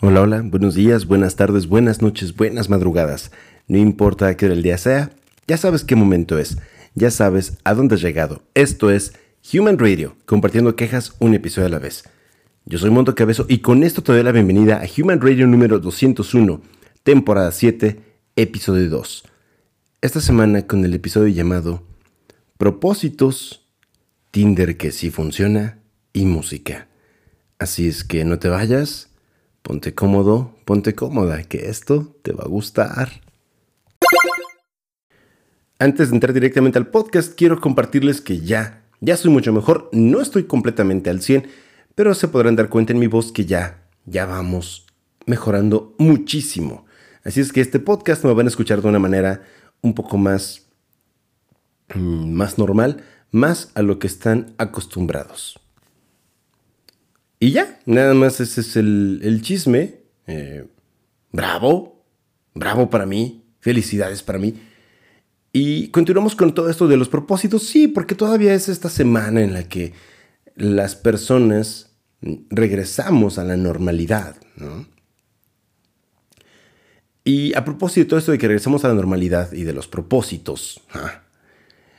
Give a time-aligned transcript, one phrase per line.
[0.00, 3.30] Hola, hola, buenos días, buenas tardes, buenas noches, buenas madrugadas.
[3.68, 5.10] No importa qué hora del día sea,
[5.46, 6.58] ya sabes qué momento es,
[6.94, 8.42] ya sabes a dónde has llegado.
[8.54, 9.14] Esto es
[9.52, 12.02] Human Radio, compartiendo quejas un episodio a la vez.
[12.66, 15.78] Yo soy Monto Cabezo y con esto te doy la bienvenida a Human Radio número
[15.78, 16.60] 201,
[17.04, 18.00] temporada 7,
[18.34, 19.24] episodio 2.
[20.02, 21.84] Esta semana con el episodio llamado
[22.58, 23.68] Propósitos,
[24.32, 25.78] Tinder que sí funciona
[26.12, 26.88] y música.
[27.60, 29.13] Así es que no te vayas
[29.64, 33.22] Ponte cómodo, ponte cómoda, que esto te va a gustar.
[35.78, 39.88] Antes de entrar directamente al podcast, quiero compartirles que ya, ya soy mucho mejor.
[39.90, 41.48] No estoy completamente al 100,
[41.94, 44.84] pero se podrán dar cuenta en mi voz que ya, ya vamos
[45.24, 46.84] mejorando muchísimo.
[47.24, 49.44] Así es que este podcast me van a escuchar de una manera
[49.80, 50.66] un poco más,
[51.94, 55.58] mm, más normal, más a lo que están acostumbrados.
[57.44, 59.96] Y ya, nada más ese es el, chisme.
[60.26, 60.66] Eh,
[61.30, 62.02] bravo,
[62.54, 64.54] bravo para mí, felicidades para mí.
[65.52, 69.52] Y continuamos con todo esto de los propósitos, sí, porque todavía es esta semana en
[69.52, 69.92] la que
[70.56, 71.90] las personas
[72.48, 74.36] regresamos a la normalidad,
[77.24, 79.86] Y a propósito de todo esto de que regresamos a la normalidad y de los
[79.86, 80.80] propósitos,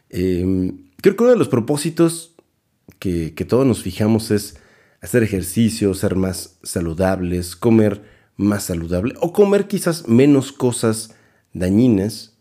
[0.09, 2.33] em, creo que uno de los propósitos
[2.97, 4.57] que, que todos nos fijamos es
[5.01, 8.01] hacer ejercicio, ser más saludables, comer
[8.37, 11.15] más saludable o comer quizás menos cosas
[11.53, 12.37] dañinas.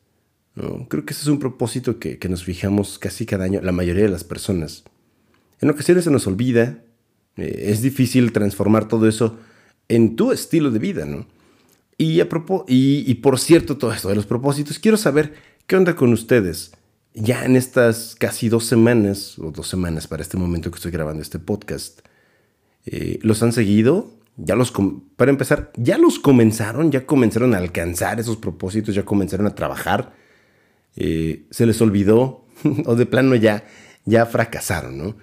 [0.55, 0.88] ¿no?
[0.88, 4.08] Creo que ese es un propósito que, nos fijamos casi cada año, la mayoría de
[4.08, 4.84] las personas.
[5.60, 6.82] En ocasiones se nos olvida,
[7.36, 9.38] eh, es difícil transformar todo eso
[9.88, 11.27] en tu estilo de vida, ¿no?
[11.97, 12.28] Y, a
[12.66, 15.34] y, y por cierto, todo esto de los propósitos, quiero saber
[15.66, 16.72] qué onda con ustedes.
[17.14, 21.22] Ya en estas casi dos semanas, o dos semanas para este momento que estoy grabando
[21.22, 22.00] este podcast,
[22.86, 24.72] eh, los han seguido, ya los,
[25.16, 30.12] para empezar, ya los comenzaron, ya comenzaron a alcanzar esos propósitos, ya comenzaron a trabajar,
[30.97, 32.44] eh, se les olvidó
[32.86, 33.64] o de plano ya,
[34.04, 35.16] ya fracasaron, ¿no?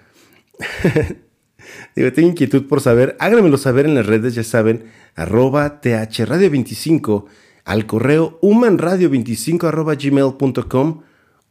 [1.96, 7.26] Tengo inquietud por saber, háganmelo saber en las redes, ya saben, arroba thradio25,
[7.64, 9.96] al correo humanradio25 arroba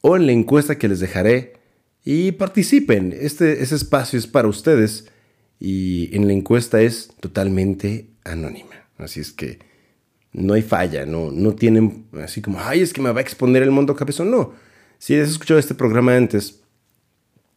[0.02, 1.54] o en la encuesta que les dejaré
[2.04, 3.14] y participen.
[3.18, 5.08] Este, ese espacio es para ustedes
[5.60, 8.88] y en la encuesta es totalmente anónima.
[8.96, 9.58] Así es que
[10.32, 13.62] no hay falla, no, no tienen así como, ay, es que me va a exponer
[13.62, 14.30] el mundo cabezón.
[14.30, 14.54] No.
[14.98, 16.62] Si has escuchado este programa antes,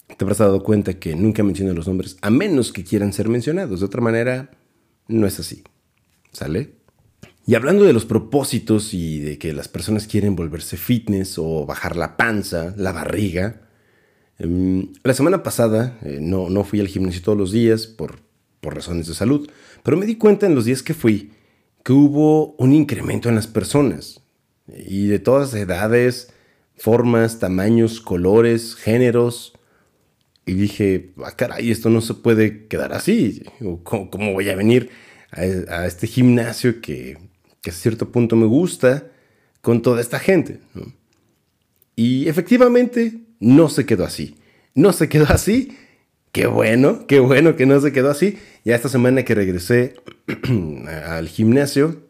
[0.08, 3.80] te habrás dado cuenta que nunca menciono los nombres, a menos que quieran ser mencionados.
[3.80, 4.52] De otra manera,
[5.08, 5.64] no es así.
[6.31, 6.75] ¿Sale?
[7.46, 11.96] Y hablando de los propósitos y de que las personas quieren volverse fitness o bajar
[11.96, 13.62] la panza, la barriga,
[14.39, 18.19] Em, la semana pasada eh, no, no fui al gimnasio todos los días por,
[18.61, 19.49] por razones de salud,
[19.83, 21.31] pero me di cuenta en los días que fui
[21.83, 24.22] que hubo un incremento en las personas
[24.67, 26.33] y de todas edades,
[26.77, 29.53] formas, tamaños, colores, géneros.
[30.45, 33.43] Y dije, ah, caray, esto no se puede quedar así.
[33.83, 34.89] ¿Cómo, voy a venir
[35.31, 37.17] a, este gimnasio que,
[37.61, 39.09] que, a cierto punto me gusta
[39.61, 40.59] con toda esta gente?
[41.95, 44.35] Y efectivamente no se quedó así.
[44.73, 45.77] No se quedó así.
[46.31, 48.39] Qué bueno, qué bueno que no se quedó así.
[48.63, 49.95] Ya esta semana que regresé
[51.05, 52.07] al gimnasio,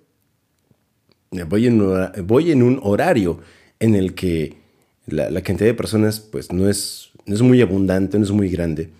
[1.47, 3.41] voy en, un horario
[3.79, 4.57] en el que
[5.07, 8.91] la, cantidad de personas pues no es, no es muy abundante, no es muy grande.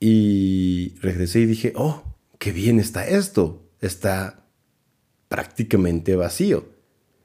[0.00, 2.02] Y regresé y dije, oh,
[2.38, 3.62] qué bien está esto.
[3.80, 4.44] Está
[5.28, 6.73] prácticamente vacío.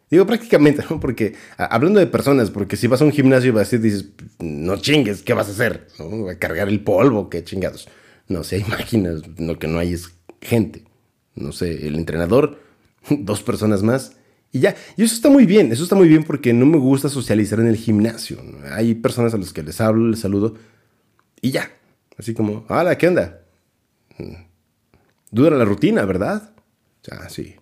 [0.09, 0.99] Digo prácticamente, ¿no?
[0.99, 4.05] Porque hablando de personas, porque si vas a un gimnasio y vas a decir, dices,
[4.39, 5.87] no chingues, ¿qué vas a hacer?
[5.99, 6.29] ¿No?
[6.29, 7.29] ¿A cargar el polvo?
[7.29, 7.87] ¿Qué chingados?
[8.27, 10.11] No sé, máquinas, lo que no hay es
[10.41, 10.83] gente.
[11.35, 12.59] No sé, el entrenador,
[13.09, 14.13] dos personas más
[14.51, 14.75] y ya.
[14.97, 17.67] Y eso está muy bien, eso está muy bien porque no me gusta socializar en
[17.67, 18.41] el gimnasio.
[18.71, 20.55] Hay personas a las que les hablo, les saludo
[21.41, 21.71] y ya.
[22.17, 23.41] Así como, hola, ¿qué onda?
[24.17, 24.33] Mm.
[25.31, 26.51] Dura la rutina, ¿verdad?
[27.11, 27.55] Ah, sí.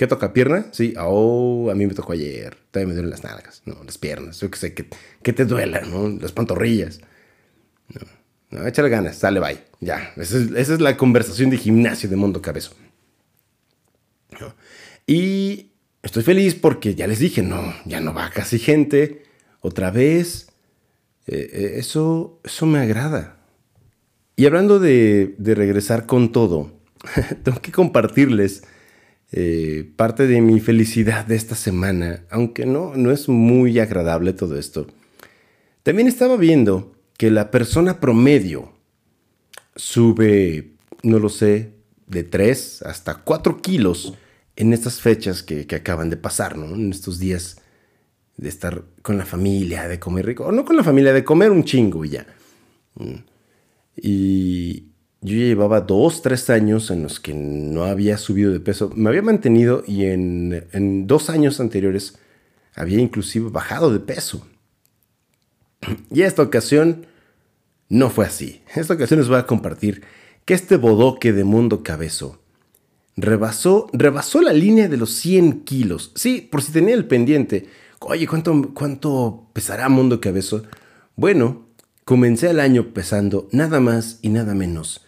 [0.00, 0.32] ¿Qué toca?
[0.32, 0.64] ¿Pierna?
[0.72, 0.94] Sí.
[0.98, 2.56] Oh, a mí me tocó ayer.
[2.70, 3.60] Todavía me duelen las nalgas.
[3.66, 4.40] No, las piernas.
[4.40, 4.86] Yo que sé, que,
[5.22, 6.08] que te duela, ¿no?
[6.08, 7.00] Las pantorrillas.
[7.92, 8.00] No,
[8.62, 9.18] no échale ganas.
[9.18, 9.58] Sale, bye.
[9.80, 10.14] Ya.
[10.16, 12.72] Esa es, la conversación de gimnasio de Mundo Cabezo.
[15.06, 19.24] Y estoy feliz porque ya les dije, no, ya no va casi gente.
[19.60, 20.48] Otra vez.
[21.26, 23.36] Eh, eh, eso, eso me agrada.
[24.34, 26.72] Y hablando de, de regresar con todo,
[27.44, 28.62] tengo que compartirles
[29.32, 34.58] eh, parte de mi felicidad de esta semana, aunque no, no es muy agradable todo
[34.58, 34.86] esto.
[35.82, 38.72] También estaba viendo que la persona promedio
[39.76, 40.72] sube,
[41.02, 41.74] no lo sé,
[42.06, 44.14] de 3 hasta 4 kilos
[44.56, 46.74] en estas fechas que, acaban de pasar, ¿no?
[46.74, 47.58] En estos días
[48.36, 51.50] de estar con la familia, de comer rico, o no con la familia, de comer
[51.50, 52.26] un chingo y ya.
[52.96, 53.14] Mm.
[53.96, 54.89] Y
[55.22, 58.90] yo ya llevaba 2, 3 años en los que no había subido de peso.
[58.94, 62.18] Me había mantenido y en, en dos años anteriores
[62.74, 64.46] había inclusive bajado de peso.
[66.10, 67.06] Y esta ocasión
[67.90, 68.62] no fue así.
[68.74, 70.02] Esta ocasión les voy a compartir
[70.46, 72.40] que este bodoque de mundo cabezo
[73.16, 76.12] rebasó, rebasó la línea de los 100 kilos.
[76.14, 77.68] Sí, por si tenía el pendiente.
[77.98, 80.62] Oye, ¿cuánto, cuánto pesará mundo cabezo?
[81.14, 81.66] Bueno,
[82.06, 85.04] comencé el año pesando nada más y nada menos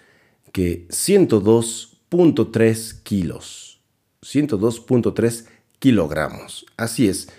[0.52, 3.81] que 102.3 kilos.
[4.22, 5.46] 102.3
[5.78, 6.66] kilogramos.
[6.76, 7.31] Así es.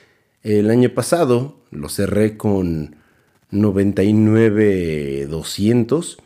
[0.42, 2.96] El año pasado lo cerré con
[3.52, 6.18] 99,200,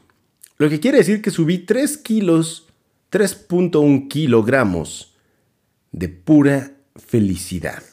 [0.58, 2.68] lo que quiere decir que subí 3 kilos,
[3.12, 5.14] 3.1 kilogramos
[5.92, 7.84] de pura felicidad.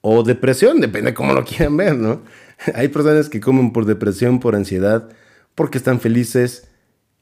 [0.00, 2.22] O depresión, depende de cómo lo quieran ver, ¿no?
[2.74, 5.08] Hay personas que comen por depresión, por ansiedad,
[5.54, 6.68] porque están felices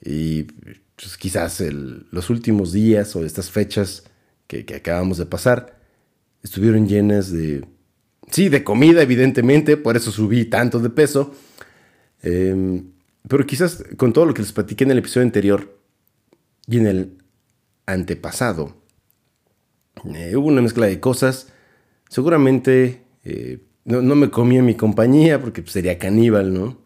[0.05, 4.05] y pues, quizás los últimos días o estas fechas
[4.47, 5.79] que acabamos de pasar
[6.43, 7.65] estuvieron llenas de
[8.31, 11.35] Sí, de comida, evidentemente, por eso subí tanto de peso.
[12.23, 12.93] Em,
[13.29, 15.79] pero quizás con todo lo que les platiqué en el episodio anterior
[16.67, 17.19] y en el
[17.87, 18.77] antepasado,
[20.15, 21.49] eh, hubo una mezcla de cosas.
[22.09, 26.79] Seguramente eh, no, me comí en mi compañía porque pues, sería caníbal, ¿no?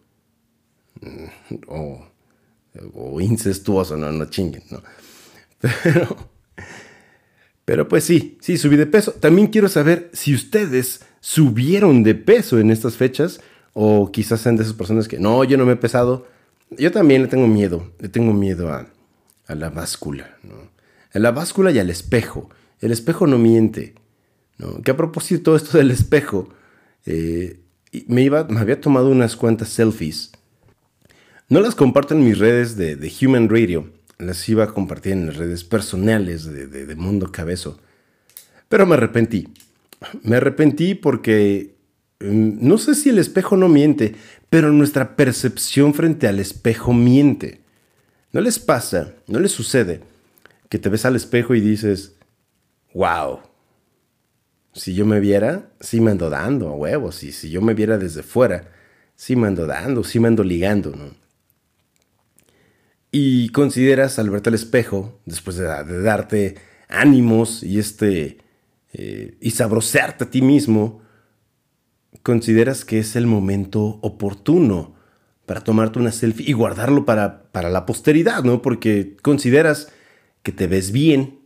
[1.00, 2.07] Mm, o,
[2.94, 4.82] o incestuoso, no, no chinguen, ¿no?
[5.82, 6.16] Pero,
[7.68, 9.12] pero pues sí, sí, subí de peso.
[9.12, 13.40] También quiero saber si ustedes subieron de peso en estas fechas
[13.74, 16.26] o quizás sean de esas personas que no, yo no me he pesado.
[16.70, 18.86] Yo también le tengo miedo, le tengo miedo a,
[19.54, 20.54] la báscula, ¿no?
[21.12, 22.48] A la báscula y al espejo.
[22.80, 23.94] El espejo no miente,
[24.56, 24.80] ¿no?
[24.80, 26.48] Que a propósito todo esto del espejo,
[27.04, 27.60] eh,
[28.06, 30.32] me, iba, me había tomado unas cuantas selfies.
[31.48, 35.26] No las comparto en mis redes de, de Human Radio, las iba a compartir en
[35.26, 37.80] las redes personales de, de Mundo Cabezo.
[38.68, 39.48] Pero me arrepentí.
[40.22, 41.74] Me arrepentí porque
[42.20, 44.14] mm, no sé si el espejo no miente,
[44.50, 47.62] pero nuestra percepción frente al espejo miente.
[48.32, 50.02] ¿No les pasa, no les sucede
[50.68, 52.16] que te ves al espejo y dices,
[52.92, 53.40] wow,
[54.74, 57.96] si yo me viera, sí me ando dando a huevos, y si yo me viera
[57.96, 58.70] desde fuera,
[59.16, 61.27] sí me ando dando, sí me ando ligando, ¿no?
[63.10, 65.64] Y consideras al verte al espejo, después de
[66.02, 66.56] darte
[66.88, 68.38] ánimos y este
[68.92, 71.02] eh, y sabrosearte a ti mismo,
[72.22, 74.94] consideras que es el momento oportuno
[75.46, 78.62] para tomarte una selfie y guardarlo para, para la posteridad, ¿no?
[78.62, 79.92] Porque consideras
[80.42, 81.40] que te ves bien,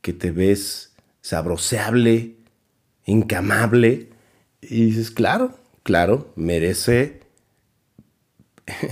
[0.00, 2.36] que te ves sabroseable,
[3.04, 4.10] encamable,
[4.60, 7.20] y dices, claro, claro, merece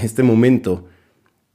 [0.02, 0.88] este momento,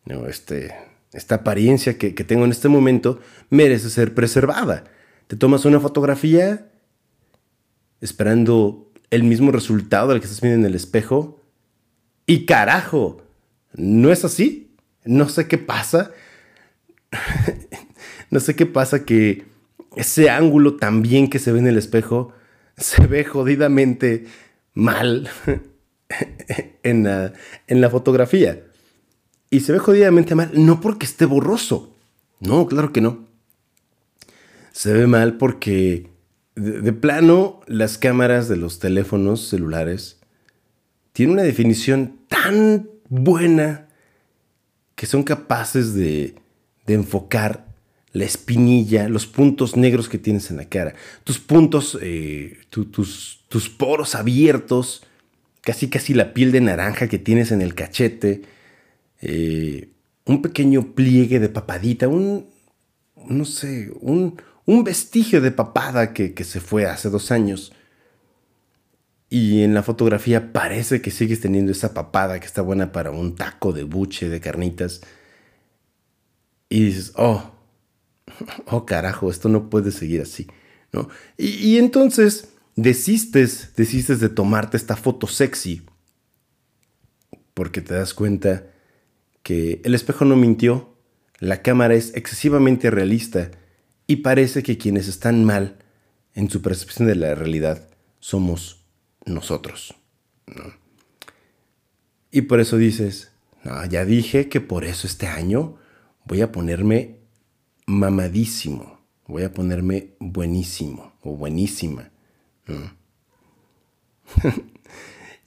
[0.06, 0.28] ¿no?
[0.28, 0.74] este,
[1.14, 3.20] esta apariencia que, tengo en este momento,
[3.50, 4.86] merece ser preservada.
[5.28, 6.70] Te tomas una fotografía
[8.00, 11.42] esperando el mismo resultado del que estás viendo en el espejo.
[12.26, 13.22] Y carajo,
[13.74, 14.76] ¿no es así?
[15.04, 16.12] No sé qué pasa.
[18.30, 19.46] no sé qué pasa que
[19.98, 22.34] ese ángulo también que se ve en el espejo
[22.78, 24.26] se ve jodidamente
[24.74, 25.30] mal
[26.84, 27.04] en
[27.68, 28.64] la fotografía.
[29.52, 31.94] Y se ve jodidamente mal no porque esté borroso.
[32.40, 33.32] No, claro que no
[34.72, 36.08] se ve mal porque
[36.56, 40.20] de, plano las cámaras de los teléfonos celulares
[41.14, 43.88] tienen una definición tan buena
[44.96, 46.36] que son capaces de,
[46.88, 47.68] enfocar
[48.12, 50.94] la espinilla, los puntos negros que tienes en la cara,
[51.24, 55.04] tus puntos, eh, tus, tus poros abiertos,
[55.62, 58.42] casi casi la piel de naranja que tienes en el cachete,
[59.22, 59.94] eh,
[60.26, 62.48] un pequeño pliegue de papadita, un,
[63.28, 67.74] no sé, un, un vestigio de papada que, se fue hace dos años.
[69.30, 73.36] Y en la fotografía parece que sigues teniendo esa papada que está buena para un
[73.36, 75.02] taco de buche, de carnitas.
[76.68, 77.52] Y dices, oh,
[78.68, 80.48] oh carajo, esto no puede seguir así.
[80.92, 81.10] ¿no?
[81.38, 85.84] Y, y entonces desistes, desistes de tomarte esta foto sexy.
[87.54, 88.71] Porque te das cuenta
[89.44, 90.96] que el espejo no mintió,
[91.40, 93.52] la cámara es excesivamente realista
[94.08, 95.78] y parece que quienes están mal
[96.34, 98.86] en su percepción de la realidad somos
[99.26, 99.96] nosotros.
[102.32, 103.32] Y por eso dices,
[103.64, 105.78] no, ya dije que por eso este año
[106.26, 107.20] voy a ponerme
[107.86, 109.00] mamadísimo.
[109.28, 112.12] Voy a ponerme buenísimo o buenísima.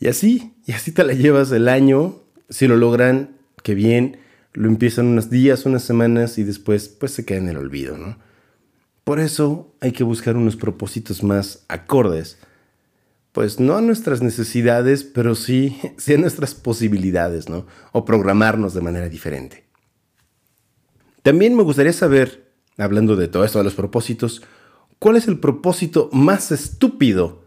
[0.01, 2.23] y así, y así te la llevas el año.
[2.49, 3.34] Si lo logran,
[3.65, 4.19] qué bien.
[4.53, 8.17] Lo empiezan unos días, unas semanas y después pues se queda en el olvido, ¿no?
[9.03, 12.39] Por eso hay que buscar unos propósitos más acordes.
[13.33, 17.67] Pues no a nuestras necesidades, pero sí, sí a nuestras posibilidades, ¿no?
[17.91, 19.65] O programarnos de manera diferente.
[21.23, 24.43] También me gustaría saber, hablando de todo esto de los propósitos,
[25.01, 27.43] ¿cuál es el propósito más estúpido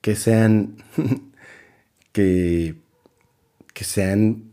[0.00, 0.76] que sean
[2.12, 2.74] que,
[3.72, 4.49] que se han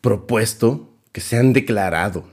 [0.00, 2.24] propuesto, que se han declarado.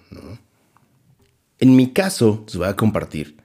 [1.59, 3.37] En mi caso, les voy a compartir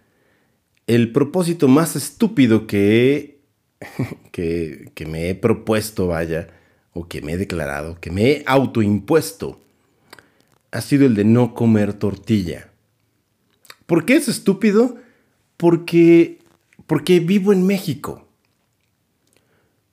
[0.87, 3.41] el propósito más estúpido que,
[4.33, 6.49] que, que me he propuesto, vaya,
[6.93, 9.61] o que me he declarado, que me he autoimpuesto,
[10.71, 12.71] ha sido el de no comer tortilla.
[13.87, 14.97] ¿Por qué es estúpido?
[15.57, 16.39] Porque,
[16.87, 18.27] porque vivo en México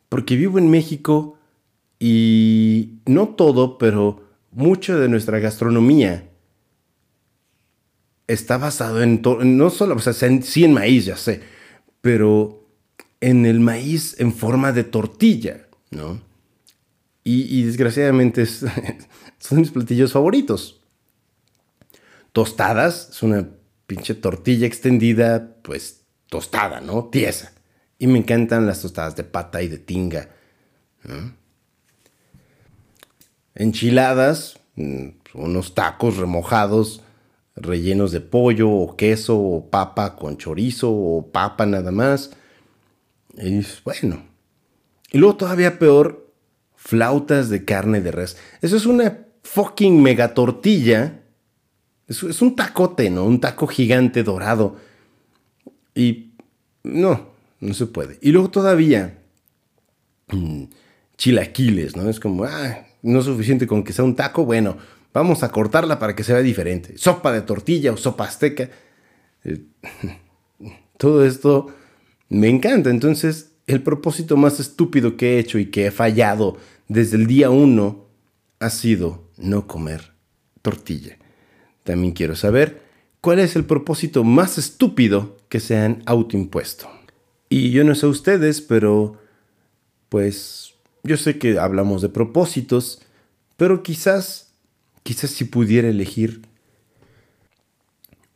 [0.10, 1.38] porque vivo en México
[2.00, 6.30] y no todo, pero mucho de nuestra gastronomía
[8.28, 9.22] está basado en,
[9.58, 11.42] no solo, o sea, sí en maíz, ya sé,
[12.02, 12.68] pero
[13.22, 16.22] en el maíz en forma de tortilla, ¿no?
[17.24, 18.46] Y, desgraciadamente
[19.40, 20.82] son mis platillos favoritos.
[22.32, 23.48] Tostadas, es una
[23.86, 27.06] pinche tortilla extendida, pues tostada, ¿no?
[27.06, 27.54] Tiesa.
[28.00, 30.30] Y me encantan las tostadas de pata y de tinga.
[33.60, 37.04] Enchiladas, mm, unos tacos remojados,
[37.58, 42.32] rellenos de pollo o queso o papa con chorizo o papa nada más.
[43.38, 44.24] Y bueno.
[45.12, 46.32] Y luego todavía peor,
[46.76, 48.38] flautas de carne de res.
[48.62, 51.22] Eso es una fucking mega tortilla.
[52.08, 53.26] Es, un tacote, ¿no?
[53.26, 54.78] Un taco gigante dorado.
[55.94, 56.32] Y
[56.84, 58.18] no, no se puede.
[58.22, 59.20] Y luego todavía
[60.30, 60.64] mm,
[61.18, 62.10] chilaquiles, ¿no?
[62.10, 64.78] Es como, ah, no es suficiente con que sea un taco, bueno,
[65.14, 66.98] vamos a cortarla para que sea diferente.
[66.98, 68.70] Sopa de tortilla o sopa azteca.
[69.44, 69.62] Eh,
[70.98, 71.68] todo esto
[72.30, 72.90] me encanta.
[72.90, 77.50] Entonces, el propósito más estúpido que he hecho y que he fallado desde el día
[77.50, 78.06] uno
[78.60, 80.12] ha sido no comer
[80.62, 81.18] tortilla.
[81.84, 82.82] También quiero saber
[83.22, 86.90] cuál es el propósito más estúpido que se han autoimpuesto.
[87.50, 89.18] Y yo no sé ustedes, pero
[90.10, 90.69] pues
[91.04, 93.02] yo sé que hablamos de propósitos,
[93.58, 94.54] pero quizás,
[95.04, 96.42] quizás si pudiera elegir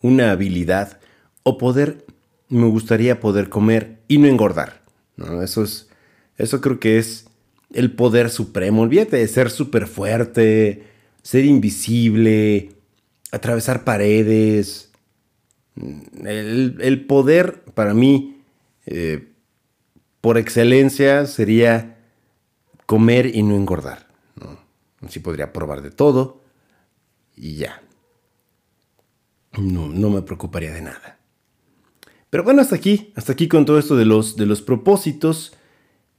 [0.01, 1.00] una habilidad
[1.43, 2.05] o poder,
[2.50, 4.82] me gustaría poder comer y no engordar.
[5.15, 5.41] ¿no?
[5.41, 5.89] Eso es,
[6.38, 7.25] eso creo que es
[7.74, 8.82] el poder supremo.
[8.82, 10.84] Olvídate de ser súper fuerte,
[11.22, 12.70] ser invisible,
[13.32, 14.91] atravesar paredes.
[16.24, 18.41] El, el poder para mí
[18.86, 19.27] eh,
[20.22, 21.92] por excelencia sería
[22.86, 24.08] comer y no engordar.
[25.02, 26.42] Así podría probar de todo
[27.36, 27.82] y ya.
[29.58, 31.20] No, no me preocuparía de nada.
[32.30, 35.54] Pero bueno, hasta aquí, hasta aquí con todo esto de los, de los propósitos.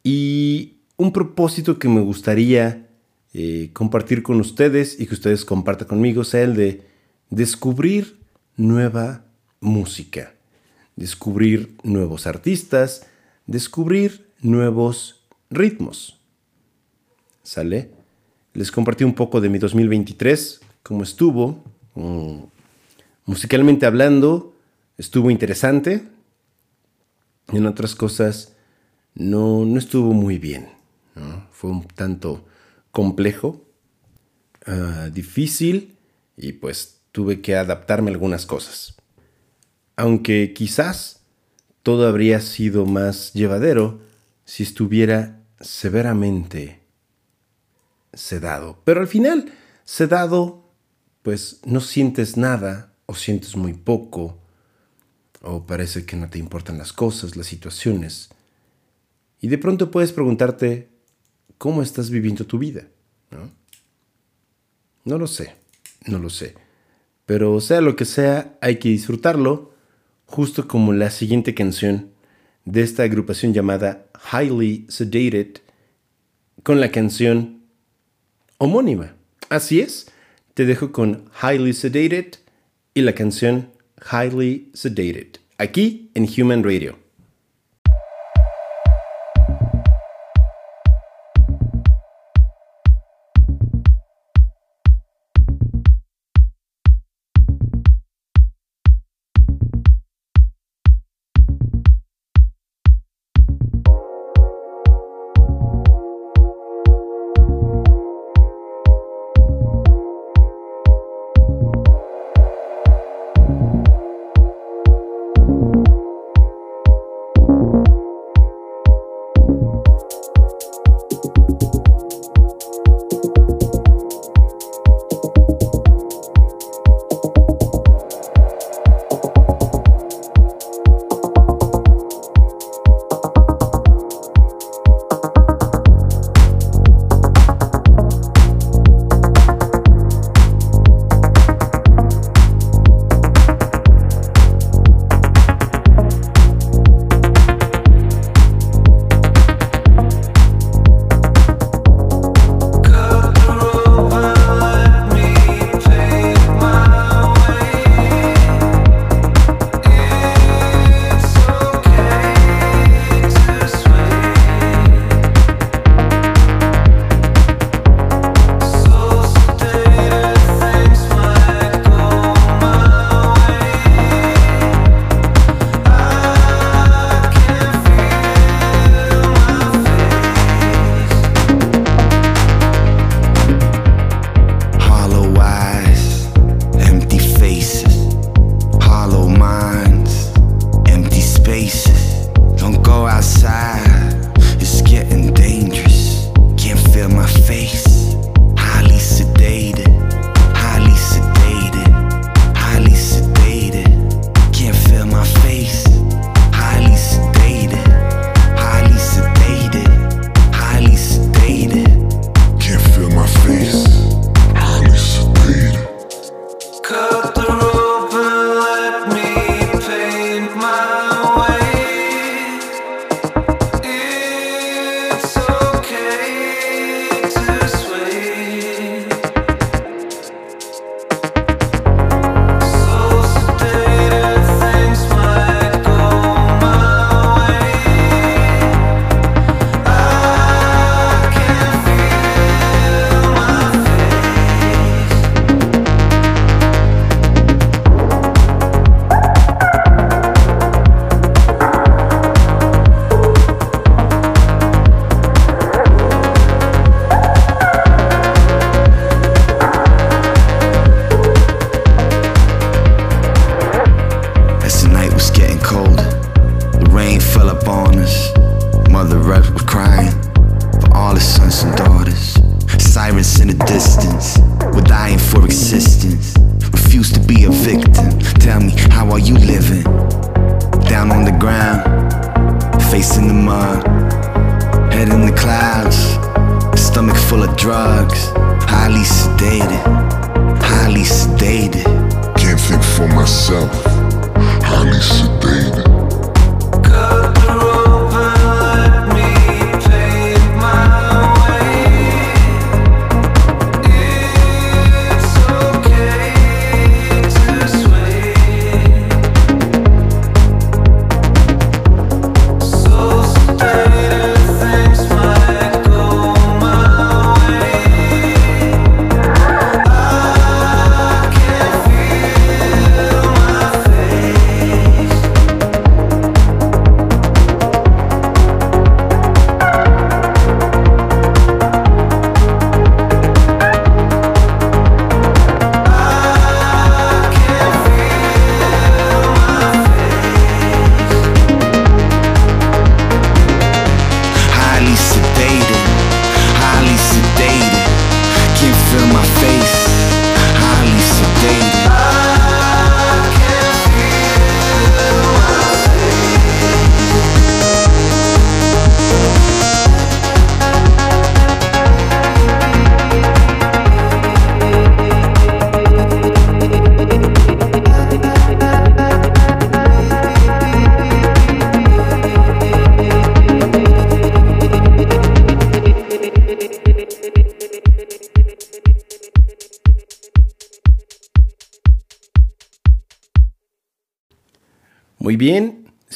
[0.02, 2.88] Y un propósito que me gustaría
[3.32, 6.86] eh, compartir con ustedes y que ustedes compartan conmigo sea el de
[7.30, 8.20] descubrir
[8.56, 9.24] nueva
[9.60, 10.34] música
[10.96, 13.06] descubrir nuevos artistas,
[13.46, 16.20] descubrir nuevos ritmos.
[17.44, 17.92] ¿Sale?
[18.54, 21.62] Les compartí un poco de mi 2023, cómo estuvo.
[21.94, 22.46] Mm,
[23.26, 24.56] musicalmente hablando,
[24.98, 26.02] estuvo interesante.
[27.52, 28.56] En otras cosas,
[29.14, 30.68] no, no estuvo muy bien.
[31.52, 32.44] Fue un tanto
[32.90, 33.62] complejo,
[34.66, 35.94] ah, difícil
[36.36, 38.96] y pues tuve que adaptarme a algunas cosas
[39.96, 41.20] aunque quizás
[41.82, 44.00] todo habría sido más llevadero
[44.44, 46.80] si estuviera severamente
[48.14, 48.80] sedado.
[48.84, 49.52] Pero al final,
[49.84, 50.70] sedado,
[51.22, 54.38] pues no sientes nada o sientes muy poco
[55.42, 58.30] o parece que no te importan las cosas, las situaciones.
[59.40, 60.88] Y de pronto puedes preguntarte,
[61.58, 62.88] ¿cómo estás viviendo tu vida?
[63.30, 63.50] ¿No?
[65.04, 65.54] no lo sé,
[66.06, 66.54] no lo sé.
[67.26, 69.72] Pero sea lo que sea, hay que disfrutarlo
[70.26, 72.10] justo como la siguiente canción
[72.64, 75.58] de esta agrupación llamada Highly Sedated,
[76.62, 77.63] con la canción
[78.58, 79.14] homónima.
[79.48, 80.06] Así es,
[80.54, 82.34] te dejo con Highly Sedated
[82.94, 83.70] y la canción
[84.10, 87.03] Highly Sedated, aquí en Human Radio.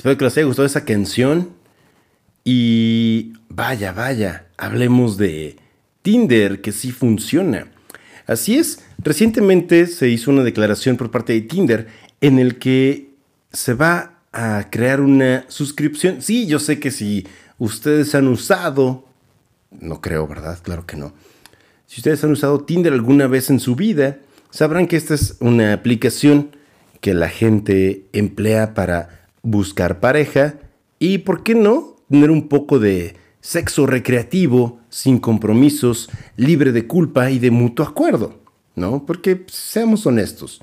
[0.09, 1.51] Espero que les haya gustado esa canción.
[2.43, 5.57] Y vaya, vaya, hablemos de
[6.01, 7.67] Tinder, que sí funciona.
[8.27, 11.89] Así es, recientemente se hizo una declaración por parte de Tinder
[12.23, 13.11] en el que
[13.53, 16.23] se va a crear una suscripción.
[16.23, 17.27] Sí, yo sé que si
[17.59, 19.05] ustedes han usado,
[19.79, 20.59] no creo, ¿verdad?
[20.63, 21.13] Claro que no.
[21.87, 24.19] Si ustedes han usado Tinder alguna vez en su vida,
[24.51, 26.57] sabrán que esta es una aplicación
[27.03, 29.18] que la gente emplea para
[29.51, 30.59] buscar pareja
[30.99, 37.31] y, ¿por qué no?, tener un poco de sexo recreativo, sin compromisos, libre de culpa
[37.31, 38.41] y de mutuo acuerdo,
[38.75, 39.05] ¿no?
[39.07, 40.61] Porque seamos honestos,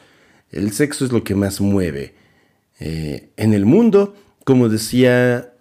[0.51, 2.15] el sexo es lo que más mueve
[2.79, 5.53] eh, en el mundo, como decía,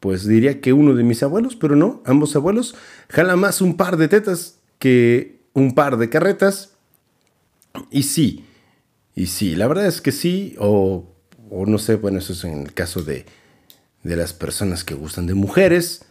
[0.00, 2.74] pues diría que uno de mis abuelos, pero no, ambos abuelos,
[3.08, 6.74] jala más un par de tetas que un par de carretas.
[7.90, 8.44] Y sí,
[9.14, 11.15] y sí, la verdad es que sí, o,
[11.50, 13.26] o no sé, bueno, eso es en el caso de,
[14.02, 16.04] de las personas que gustan de mujeres,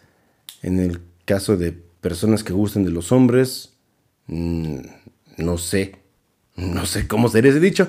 [0.62, 3.74] en el caso de personas que gustan de los hombres,
[4.28, 4.80] mm,
[5.38, 5.98] no sé,
[6.56, 7.88] no sé cómo sería ese dicho.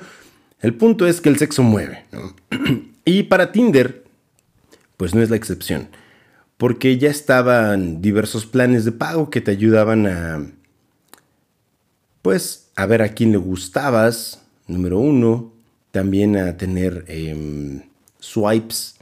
[0.60, 2.04] El punto es que el sexo mueve.
[3.04, 4.04] y para Tinder,
[4.96, 5.88] pues no es la excepción,
[6.56, 10.46] porque ya estaban diversos planes de pago que te ayudaban a,
[12.22, 15.52] pues, a ver a quién le gustabas, número uno,
[15.96, 17.80] también a tener em,
[18.18, 18.96] swipes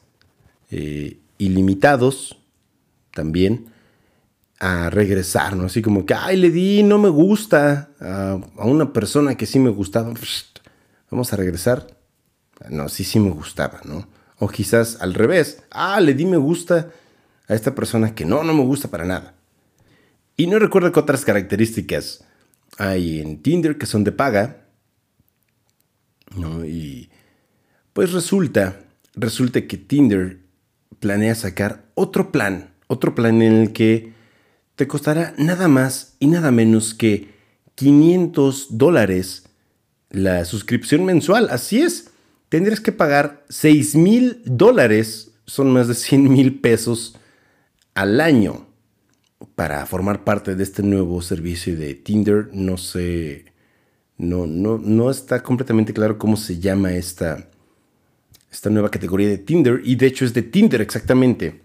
[0.70, 2.38] eh, ilimitados,
[3.11, 3.66] también
[4.61, 5.64] a regresar, ¿no?
[5.64, 9.70] Así como que, ay, le di, no me gusta a, una persona que sí me
[9.70, 10.14] gustaba,
[11.11, 11.85] vamos a regresar.
[12.70, 14.07] No, sí, sí me gustaba, ¿no?
[14.38, 16.90] O quizás al revés, ah, le di me gusta
[17.48, 19.35] a esta persona que no, no me gusta para nada.
[20.37, 22.22] Y no recuerdo qué otras características
[22.78, 24.63] hay en Tinder que son de paga,
[26.37, 26.65] ¿no?
[26.65, 27.11] Y
[27.93, 28.81] pues resulta,
[29.15, 30.41] resulta que Tinder
[31.01, 34.13] planea sacar otro plan, otro plan en el que
[34.77, 37.29] te costará nada más y nada menos que
[37.77, 39.45] 500 dólares
[40.11, 41.49] la suscripción mensual.
[41.51, 42.11] Así es,
[42.49, 47.17] tendrías que pagar 6 mil dólares, son más de 100 mil pesos
[47.95, 48.67] al año
[49.55, 52.49] para formar parte de este nuevo servicio de Tinder.
[52.53, 53.47] No sé,
[54.16, 57.48] no, no, no está completamente claro cómo se llama esta,
[58.50, 61.62] esta nueva categoría de Tinder y de hecho es de Tinder exactamente.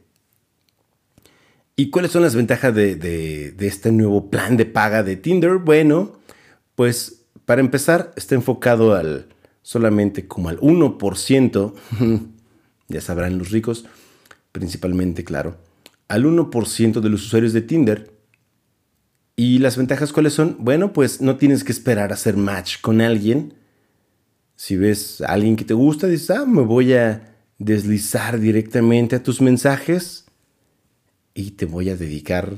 [1.75, 5.57] ¿Y cuáles son las ventajas de, de, de, este nuevo plan de paga de Tinder?
[5.57, 6.19] Bueno,
[6.75, 9.29] pues para empezar está enfocado al
[9.61, 11.73] solamente como al 1%,
[12.87, 13.85] ya sabrán los ricos,
[14.51, 15.57] principalmente, claro,
[16.07, 18.18] al 1% de los usuarios de Tinder.
[19.39, 20.57] ¿Y las ventajas cuáles son?
[20.59, 23.53] Bueno, pues no tienes que esperar a hacer match con alguien.
[24.57, 29.23] Si ves a alguien que te gusta, dices, ah, me voy a deslizar directamente a
[29.23, 30.25] tus mensajes
[31.33, 32.57] y te voy a dedicar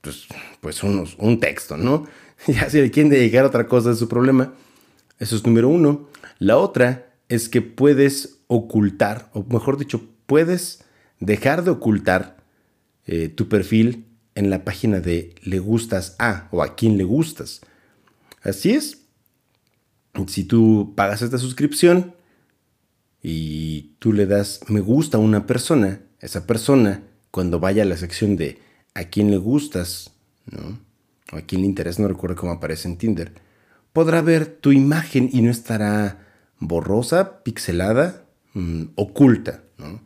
[0.00, 0.28] pues,
[0.60, 2.06] pues unos, un texto, ¿no?
[2.46, 4.54] Ya si le quieren dedicar otra cosa es su problema.
[5.18, 6.08] Eso es número uno.
[6.38, 10.84] La otra es que puedes ocultar, o mejor dicho, puedes
[11.18, 12.36] dejar de ocultar
[13.06, 14.04] eh, tu perfil
[14.38, 17.60] en la página de le gustas a o a quien le gustas.
[18.42, 19.02] Así es.
[20.28, 22.14] Si tú pagas esta suscripción
[23.20, 27.96] y tú le das me gusta a una persona, esa persona, cuando vaya a la
[27.96, 28.58] sección de
[28.94, 30.12] a quién le gustas,
[30.46, 30.78] ¿no?
[31.32, 33.32] o a quién le interesa, no recuerdo cómo aparece en Tinder,
[33.92, 36.26] podrá ver tu imagen y no estará
[36.60, 38.24] borrosa, pixelada,
[38.54, 39.64] mm, oculta.
[39.78, 40.00] ¿no?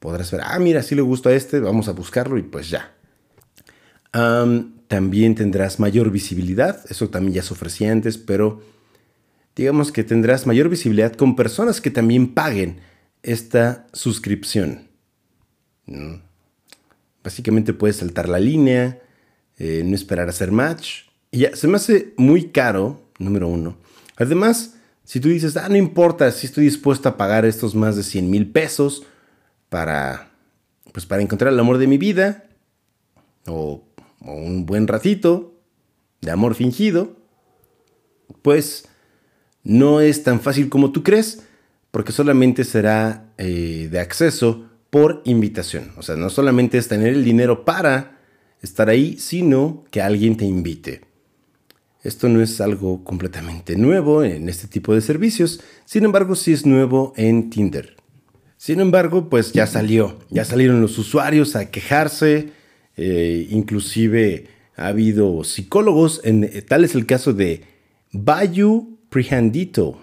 [0.00, 2.96] Podrás ver, ah, mira, si le gusta a este, vamos a buscarlo y pues ya.
[4.12, 8.62] También tendrás mayor visibilidad, eso también ya se ofrecía antes, pero
[9.56, 12.80] digamos que tendrás mayor visibilidad con personas que también paguen
[13.22, 14.88] esta suscripción.
[17.24, 19.00] Básicamente puedes saltar la línea,
[19.58, 21.04] eh, no esperar a hacer match.
[21.30, 23.76] Y ya, se me hace muy caro, número uno.
[24.16, 28.02] Además, si tú dices, ah, no importa, si estoy dispuesto a pagar estos más de
[28.02, 29.04] 100 mil pesos
[29.68, 30.30] para,
[30.92, 32.44] pues para encontrar el amor de mi vida,
[33.46, 33.84] o,
[34.24, 35.54] o un buen ratito
[36.20, 37.16] de amor fingido,
[38.42, 38.88] pues
[39.64, 41.42] no es tan fácil como tú crees,
[41.90, 45.92] porque solamente será eh, de acceso por invitación.
[45.96, 48.18] O sea, no solamente es tener el dinero para
[48.60, 51.02] estar ahí, sino que alguien te invite.
[52.02, 56.66] Esto no es algo completamente nuevo en este tipo de servicios, sin embargo sí es
[56.66, 57.96] nuevo en Tinder.
[58.56, 62.52] Sin embargo, pues ya salió, ya salieron los usuarios a quejarse,
[62.96, 67.62] eh, inclusive ha habido psicólogos, en, eh, tal es el caso de
[68.12, 70.00] Bayu Prihandito,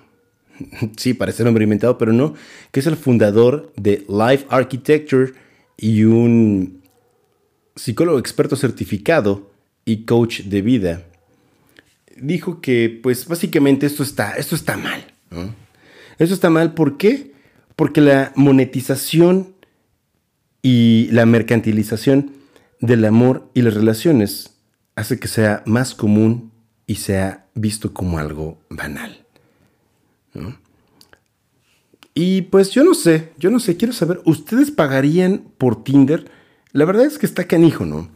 [0.98, 2.34] sí, parece nombre inventado, pero no,
[2.72, 5.34] que es el fundador de Life Architecture
[5.78, 6.82] y un
[7.76, 9.52] psicólogo experto certificado
[9.86, 11.04] y coach de vida.
[12.18, 15.06] Dijo que, pues básicamente esto está, esto está mal.
[16.18, 17.32] Esto está mal, ¿por qué?
[17.76, 19.54] Porque la monetización
[20.62, 22.32] y la mercantilización
[22.80, 24.56] del amor y las relaciones
[24.96, 26.52] hace que sea más común
[26.88, 29.26] y sea visto como algo banal.
[32.14, 36.30] Y pues yo no sé, yo no sé, quiero saber, ¿ustedes pagarían por Tinder?
[36.72, 38.10] La verdad es que está canijo, ¿no?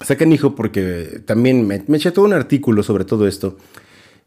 [0.00, 3.56] Está canijo porque también me, eché todo un artículo sobre todo esto.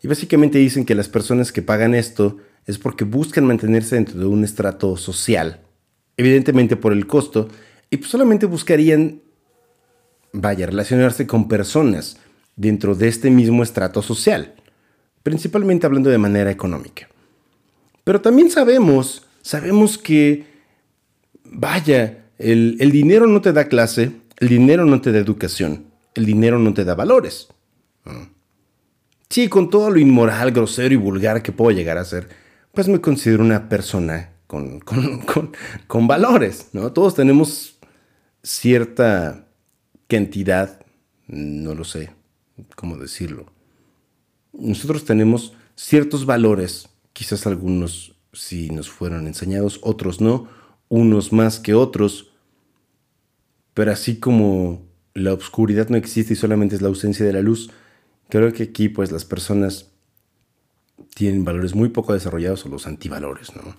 [0.01, 4.25] Y básicamente dicen que las personas que pagan esto es porque buscan mantenerse dentro de
[4.25, 5.61] un estrato social.
[6.17, 7.49] Evidentemente por el costo.
[7.89, 9.21] Y pues solamente buscarían,
[10.31, 12.17] vaya, relacionarse con personas
[12.55, 14.53] dentro de este mismo estrato social
[15.23, 17.07] principalmente hablando de manera económica.
[18.03, 20.45] Pero también sabemos, sabemos que,
[21.43, 26.59] vaya, el, dinero no te da clase, el dinero no te da educación, el dinero
[26.59, 27.49] no te da valores.
[29.29, 32.29] Sí, con todo lo inmoral, grosero y vulgar que puedo llegar a ser,
[32.73, 36.91] pues me considero una persona con, con valores, ¿no?
[36.91, 37.77] Todos tenemos
[38.43, 39.47] cierta
[40.07, 40.85] cantidad,
[41.27, 42.11] no lo sé
[42.75, 43.45] cómo decirlo,
[44.53, 50.47] nosotros tenemos ciertos valores, quizás algunos sí nos fueron enseñados, otros no,
[50.87, 52.31] unos más que otros,
[53.73, 54.81] pero así como
[55.13, 57.69] la oscuridad no existe y solamente es la ausencia de la luz,
[58.29, 59.91] creo que aquí pues las personas
[61.15, 63.75] tienen valores muy poco desarrollados o los antivalores, ¿no?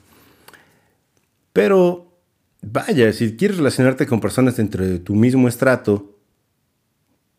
[1.52, 2.09] Pero
[2.62, 6.18] vaya, si quieres relacionarte con personas dentro de tu mismo estrato,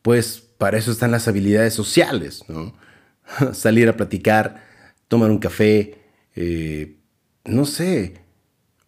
[0.01, 2.73] pues para eso están las habilidades sociales, ¿no?
[3.53, 4.63] salir a platicar,
[5.07, 5.97] tomar un café,
[6.35, 6.97] eh,
[7.45, 8.21] no sé,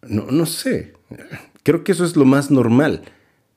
[0.02, 0.93] no, no sé.
[1.63, 3.04] Creo que eso es lo más normal.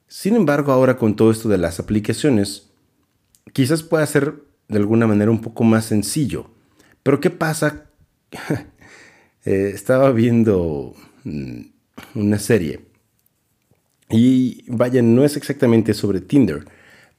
[0.09, 2.71] Sin embargo, ahora con todo esto de las aplicaciones,
[3.53, 4.35] quizás pueda ser
[4.69, 6.51] de alguna manera un poco más sencillo.
[7.03, 7.87] Pero ¿qué pasa?
[9.49, 11.61] Eh, estaba viendo mm,
[12.15, 12.81] una serie
[14.09, 16.65] y vaya, no es exactamente sobre Tinder,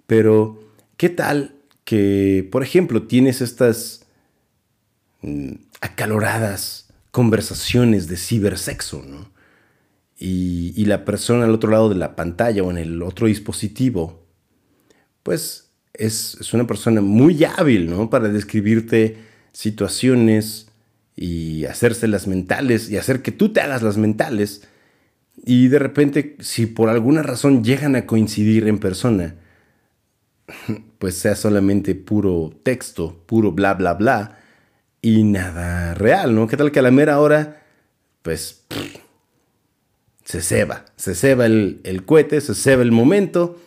[0.06, 0.60] pero
[0.96, 4.06] ¿qué tal que, por ejemplo, tienes estas
[5.22, 9.32] mm, acaloradas conversaciones de cibersexo, ¿no?
[10.20, 14.26] Y, la persona al otro lado de la pantalla o en el otro dispositivo,
[15.22, 18.10] pues es, es una persona muy hábil, ¿no?
[18.10, 19.18] Para describirte
[19.52, 20.67] situaciones
[21.18, 24.66] y hacérselas mentales y hacer que tú te hagas las mentales.
[25.46, 29.36] Y de repente, si por alguna razón llegan a coincidir en persona,
[31.00, 34.40] pues sea solamente puro texto, puro bla, bla, bla,
[35.02, 36.48] y nada real, ¿no?
[36.48, 37.64] ¿Qué tal que a la mera hora,
[38.22, 38.66] pues,
[40.24, 43.60] se ceba, se ceba el, el cohete, se ceba el momento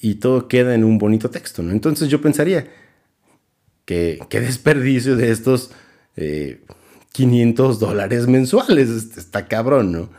[0.00, 1.72] y todo queda en un bonito texto, ¿no?
[1.72, 2.66] Entonces yo pensaría,
[3.84, 5.70] qué, desperdicio de estos
[7.12, 8.88] 500 eh, dólares mensuales.
[9.16, 10.10] Está cabrón, ¿no?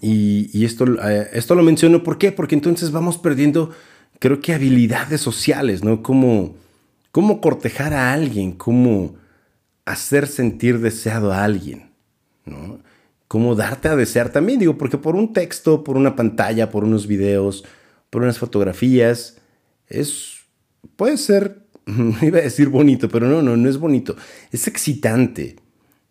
[0.00, 2.32] Y, esto, eh, esto lo menciono, ¿por qué?
[2.32, 3.70] Porque entonces vamos perdiendo,
[4.18, 6.02] creo que habilidades sociales, ¿no?
[6.02, 6.54] Cómo,
[7.10, 9.16] cómo cortejar a alguien, cómo
[9.84, 11.90] hacer sentir deseado a alguien,
[12.44, 12.80] ¿no?
[13.26, 17.06] Cómo darte a desear también, digo, porque por un texto, por una pantalla, por unos
[17.06, 17.64] videos,
[18.10, 19.38] por unas fotografías,
[19.88, 20.42] es,
[20.96, 21.61] puede ser,
[22.22, 24.16] iba a decir bonito, pero no, no, no es bonito,
[24.50, 25.56] es excitante,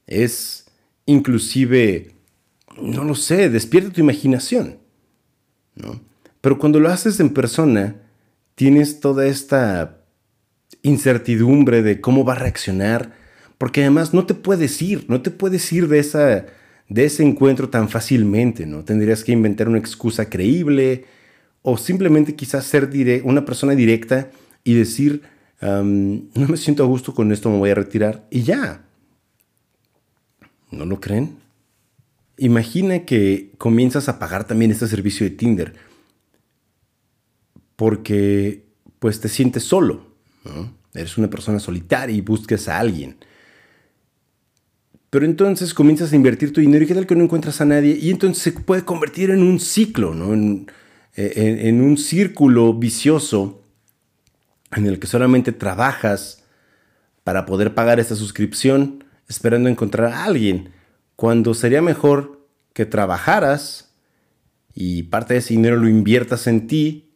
[0.07, 0.65] es
[1.05, 2.11] inclusive
[2.79, 4.77] no lo sé, despierta tu imaginación.
[5.75, 6.01] ¿no?
[6.41, 7.95] Pero cuando lo haces en persona,
[8.55, 9.97] tienes toda esta
[10.83, 13.13] incertidumbre de cómo va a reaccionar,
[13.57, 16.47] porque además no te puedes ir, no te puedes ir de, esa,
[16.89, 18.83] de ese encuentro tan fácilmente, ¿no?
[18.83, 21.05] Tendrías que inventar una excusa creíble
[21.61, 22.89] o simplemente quizás ser
[23.23, 24.31] una persona directa
[24.63, 25.21] y decir,
[25.61, 28.85] no me siento a gusto con esto, me voy a retirar y ya.
[30.71, 31.37] ¿No lo creen?
[32.37, 35.73] Imagina que comienzas a pagar también este servicio de Tinder
[37.75, 38.65] porque
[38.99, 40.09] pues te sientes solo,
[40.93, 43.15] Eres una persona solitaria y buscas a alguien.
[45.09, 47.97] Pero entonces comienzas a invertir tu dinero y qué tal que no encuentras a nadie
[47.99, 50.33] y entonces se puede convertir en un ciclo, ¿no?
[50.33, 50.67] en,
[51.15, 53.60] en un círculo vicioso
[54.75, 56.43] en el que solamente trabajas
[57.23, 60.71] para poder pagar esta suscripción esperando encontrar a alguien.
[61.15, 63.93] Cuando sería mejor que trabajaras
[64.73, 67.11] y parte de ese dinero lo inviertas en ti,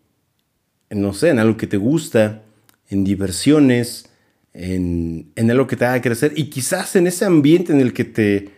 [0.90, 2.44] no sé, en algo que te gusta,
[2.90, 4.10] en diversiones,
[4.54, 6.34] en, algo que te haga crecer.
[6.36, 8.52] Y quizás en ese ambiente en el que te,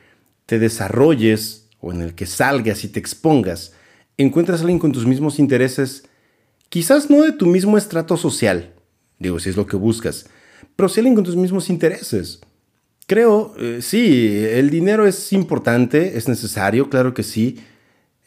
[0.46, 3.74] te desarrolles o en el que salgas y te expongas,
[4.18, 6.06] encuentras a alguien con tus mismos intereses,
[6.70, 8.74] quizás no de tu mismo estrato social,
[9.20, 10.28] digo, si es lo que buscas,
[10.76, 12.40] pero si alguien con tus mismos intereses.
[13.08, 17.58] Creo, eh, sí, el dinero es importante, es necesario, claro que sí,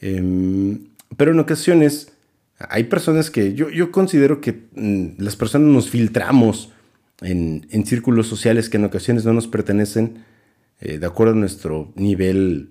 [0.00, 2.12] em, pero en ocasiones
[2.59, 6.72] hay personas que yo, yo considero que mm, las personas nos filtramos
[7.20, 10.24] en, en, círculos sociales que en ocasiones no nos pertenecen,
[10.81, 12.70] eh, de acuerdo a nuestro nivel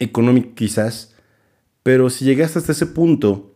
[0.00, 1.14] económico quizás,
[1.82, 3.54] pero si llegaste hasta ese punto,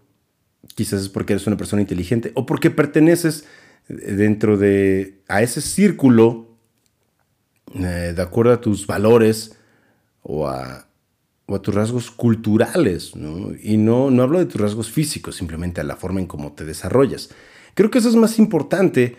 [0.76, 3.44] quizás es porque eres una persona inteligente o porque perteneces
[3.90, 6.50] dentro de a ese círculo
[7.74, 9.56] eh, de acuerdo a tus valores
[10.22, 10.86] o a,
[11.62, 13.12] tus rasgos culturales,
[13.60, 16.64] Y no, no hablo de tus rasgos físicos, simplemente a la forma en cómo te
[16.64, 17.30] desarrollas.
[17.74, 19.16] Creo que eso es más importante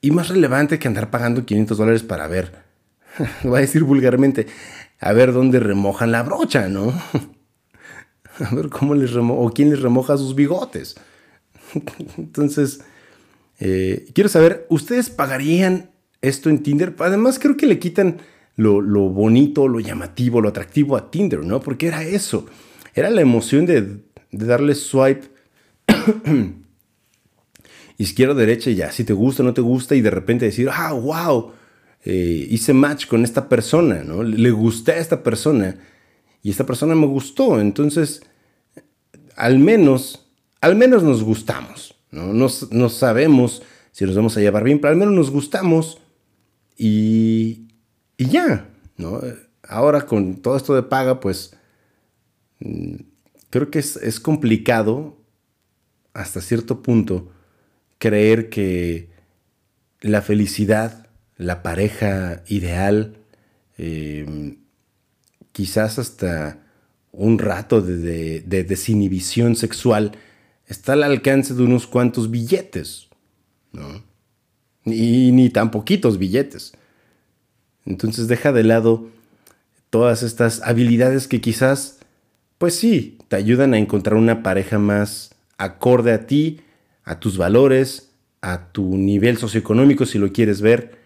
[0.00, 2.64] y más relevante que andar pagando 500 dólares para ver,
[3.44, 4.48] voy a decir vulgarmente,
[4.98, 6.92] a ver dónde remojan la brocha, ¿no?
[8.40, 10.96] A ver cómo les remoja, o quién les remoja sus bigotes.
[12.16, 12.80] Entonces,
[13.64, 16.94] eh, quiero saber, ¿ustedes pagarían esto en Tinder.
[16.98, 18.18] Además, creo que le quitan
[18.56, 21.60] lo, bonito, lo llamativo, lo atractivo a Tinder, ¿no?
[21.60, 22.46] Porque era eso.
[22.94, 23.98] Era la emoción de,
[24.30, 25.28] darle swipe
[27.98, 30.92] izquierda, derecha y ya, si te gusta, no te gusta, y de repente decir, ah,
[30.92, 31.52] wow,
[32.04, 34.22] eh, hice match con esta persona, ¿no?
[34.22, 35.76] Le gusté a esta persona
[36.42, 37.60] y esta persona me gustó.
[37.60, 38.22] Entonces,
[39.36, 42.32] al menos, al menos nos gustamos, ¿no?
[42.32, 46.00] No, sabemos si nos vamos a llevar bien, pero al menos nos gustamos
[46.76, 47.68] y,
[48.18, 49.20] ya, ¿no?
[49.62, 51.56] Ahora con todo esto de paga, pues
[52.60, 52.96] mm,
[53.50, 55.16] creo que es, complicado
[56.14, 57.32] hasta cierto punto
[57.98, 59.10] creer que
[60.00, 63.16] la felicidad, la pareja ideal,
[63.78, 64.58] em,
[65.52, 66.58] quizás hasta
[67.12, 70.12] un rato de, de, desinhibición sexual,
[70.72, 73.08] está al alcance de unos cuantos billetes,
[73.72, 74.02] ¿no?
[74.84, 76.72] Y ni tan poquitos billetes.
[77.84, 79.08] Entonces deja de lado
[79.90, 81.98] todas estas habilidades que quizás,
[82.58, 86.60] pues sí, te ayudan a encontrar una pareja más acorde a ti,
[87.04, 90.98] a tus valores, a tu nivel socioeconómico si lo quieres ver,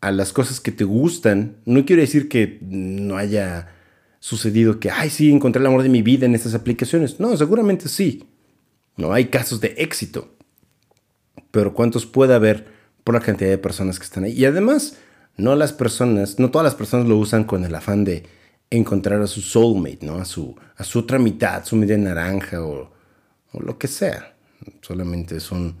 [0.00, 1.56] a las cosas que te gustan.
[1.64, 3.68] No quiero decir que no haya
[4.20, 7.18] sucedido que, ay, sí, encontré el amor de mi vida en estas aplicaciones.
[7.18, 8.29] No, seguramente sí.
[8.96, 10.30] No hay casos de éxito
[11.50, 12.66] pero cuántos puede haber
[13.04, 14.32] por la cantidad de personas que están ahí.
[14.32, 14.96] Y además,
[15.36, 18.24] no las personas, no todas las personas lo usan con el afán de
[18.70, 20.16] encontrar a su soulmate, ¿no?
[20.16, 22.92] A su, a su otra mitad, su media naranja o,
[23.52, 24.36] lo que sea.
[24.80, 25.76] Solamente es un,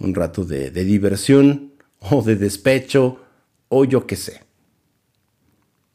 [0.00, 3.20] rato de, de, diversión o de despecho
[3.68, 4.42] o yo qué sé.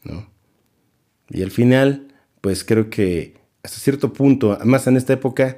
[0.04, 0.30] ¿no?
[1.30, 5.58] Y al final, pues creo que hasta cierto punto, además en esta época,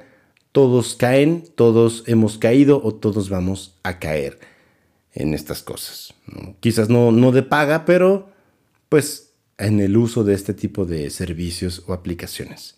[0.56, 4.38] todos caen, todos hemos caído o todos vamos a caer
[5.12, 6.14] en estas cosas.
[6.60, 8.30] Quizás no, no de paga, pero
[8.88, 12.76] pues en el uso de este tipo de servicios o aplicaciones.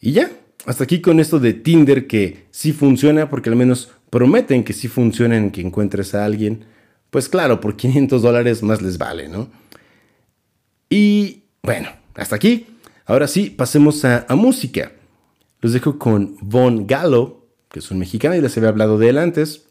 [0.00, 0.30] Y ya,
[0.66, 4.86] hasta aquí con esto de Tinder que sí funciona porque al menos prometen que sí
[4.86, 6.64] funciona en que encuentres a alguien.
[7.10, 9.50] Pues claro, por 500 dólares más les vale, ¿no?
[10.88, 12.68] Y bueno, hasta aquí.
[13.04, 14.92] Ahora sí, pasemos a, a música.
[15.60, 19.18] Los dejo con Von Gallo, que es un mexicano y les había hablado de él
[19.18, 19.66] antes,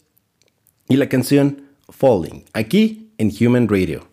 [0.88, 4.08] y la canción Falling, aquí en Human Radio.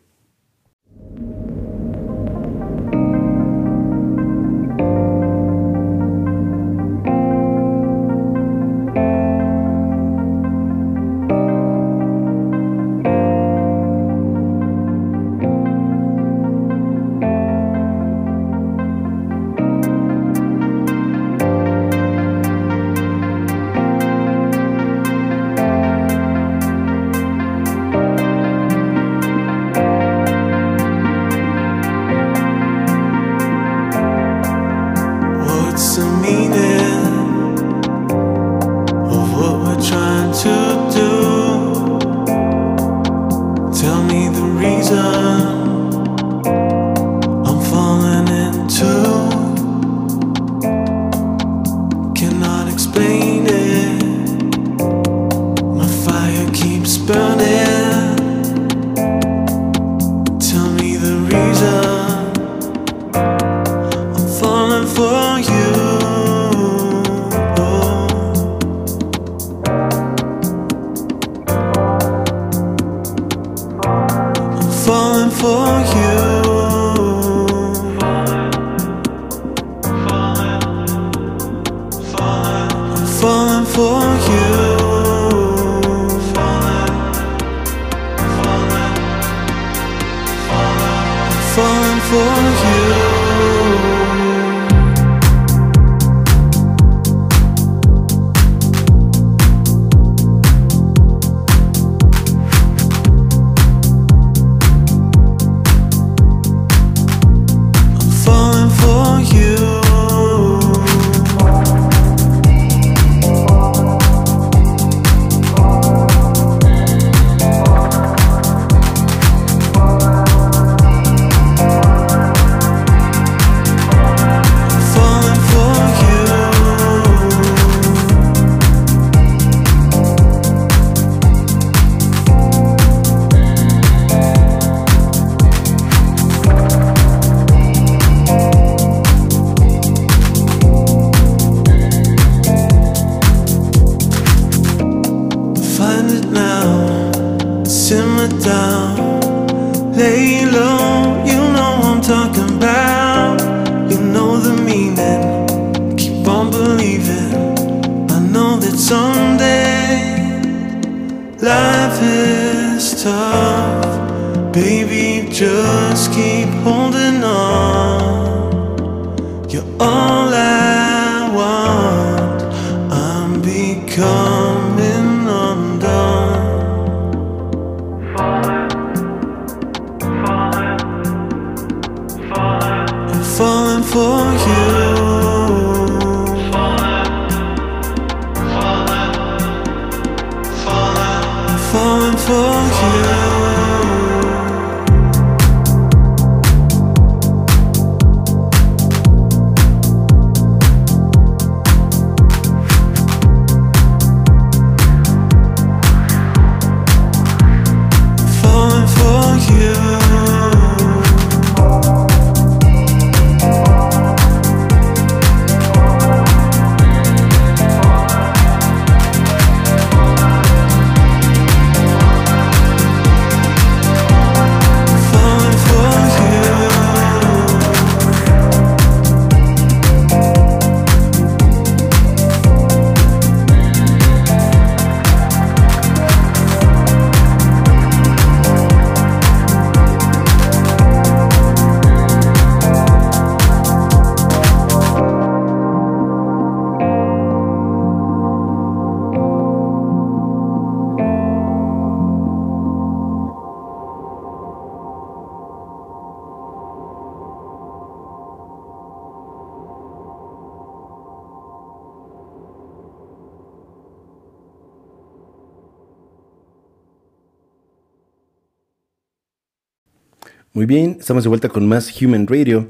[270.66, 272.66] Muy bien, estamos de vuelta con más Human Radio.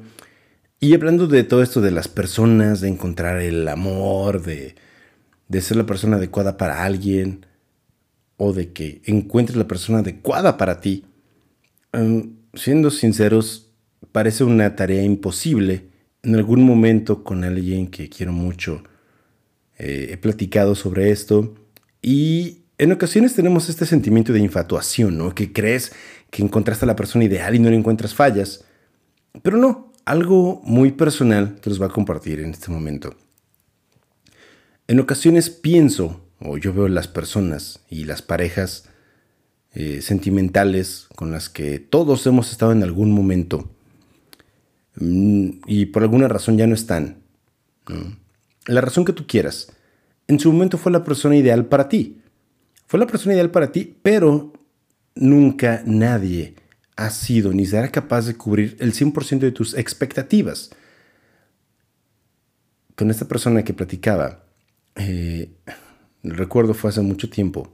[0.81, 4.75] Y hablando de todo esto de las personas, de encontrar el amor, de,
[5.49, 7.47] de ser la persona adecuada para alguien,
[8.37, 11.07] o de que encuentres la persona adecuada para ti,
[11.95, 13.71] em, siendo sinceros,
[14.13, 15.89] parece una tarea imposible.
[16.23, 18.85] En algún momento con alguien que quiero mucho,
[19.79, 21.55] eh, he platicado sobre esto
[22.03, 25.35] y en ocasiones tenemos este sentimiento de infatuación, ¿no?
[25.35, 25.93] Que crees
[26.31, 28.65] que encontraste a la persona ideal y no le encuentras fallas.
[29.43, 33.15] Pero no, algo muy personal que los va a compartir en este momento.
[34.89, 38.89] En ocasiones pienso, o yo veo las personas y las parejas
[39.75, 43.69] eh, sentimentales con las que todos hemos estado en algún momento
[44.95, 47.19] mm, y por alguna razón ya no están.
[48.67, 49.73] La razón que tú quieras.
[50.29, 52.21] En su momento fue la persona ideal para ti.
[52.87, 54.53] Fue la persona ideal para ti, pero
[55.17, 56.55] nunca nadie
[56.97, 60.71] ha sido ni será capaz de cubrir el 100% de tus expectativas.
[62.95, 64.45] Con esta persona que platicaba,
[64.95, 65.51] eh,
[66.23, 67.71] recuerdo fue hace mucho tiempo,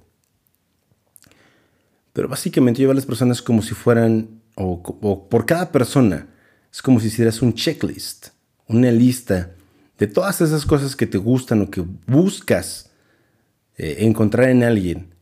[2.13, 6.29] pero básicamente yo a las personas como si fueran, o, por cada persona,
[6.73, 8.29] es como si hicieras un checklist,
[8.67, 9.53] una lista
[9.99, 12.91] de todas esas cosas que te gustan o que buscas
[13.77, 15.15] eh, encontrar en alguien.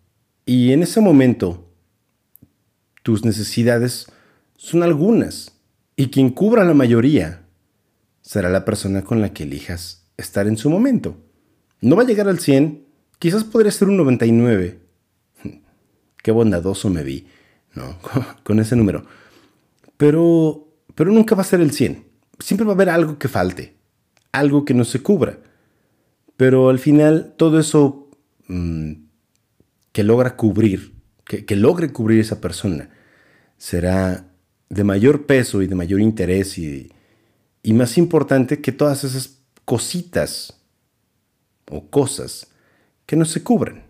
[0.46, 1.69] Y en ese momento
[3.02, 4.06] tus necesidades
[4.56, 5.52] son algunas
[5.96, 7.42] y quien cubra la mayoría
[8.20, 11.16] será la persona con la que elijas estar en su momento.
[11.80, 12.84] No va a llegar al 100,
[13.18, 14.80] quizás podría ser un 99.
[16.22, 17.26] Qué bondadoso me vi,
[17.74, 17.98] ¿no?
[18.44, 19.04] Con ese número.
[19.96, 22.04] Pero, pero nunca va a ser el 100.
[22.38, 23.76] Siempre va a haber algo que falte,
[24.32, 25.38] algo que no se cubra.
[26.36, 28.08] Pero al final todo eso
[28.48, 28.92] mm,
[29.92, 30.99] que logra cubrir
[31.38, 32.90] que, logre cubrir esa persona
[33.56, 34.26] será
[34.68, 36.90] de mayor peso y de mayor interés y,
[37.64, 40.60] más importante que todas esas cositas
[41.70, 42.48] o cosas
[43.06, 43.84] que no se cubren.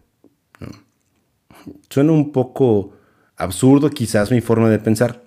[1.88, 2.92] Suena un poco
[3.36, 5.22] absurdo quizás mi forma de pensar,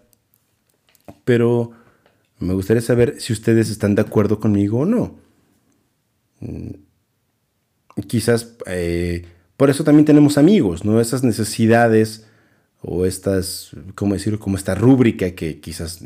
[1.24, 1.72] pero
[2.40, 5.18] me gustaría saber si ustedes están de acuerdo conmigo o no.
[6.42, 6.74] Mm,
[8.08, 9.26] quizás eh,
[9.58, 11.00] por eso también tenemos amigos, ¿no?
[11.00, 12.26] Esas necesidades
[12.82, 14.40] o estas, ¿cómo decirlo?
[14.40, 16.02] Como esta rúbrica que quizás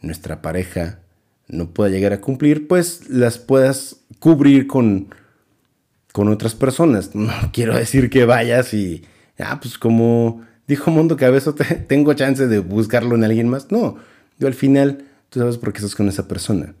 [0.00, 1.00] nuestra pareja
[1.48, 5.14] no pueda llegar a cumplir, pues las puedas cubrir con,
[6.12, 7.10] con otras personas.
[7.14, 9.02] No quiero decir que vayas y,
[9.38, 11.54] ah, pues como dijo Mundo Cabezo,
[11.88, 13.70] tengo chance de buscarlo en alguien más.
[13.70, 13.96] No,
[14.38, 16.74] yo al final, tú sabes por qué estás con esa persona.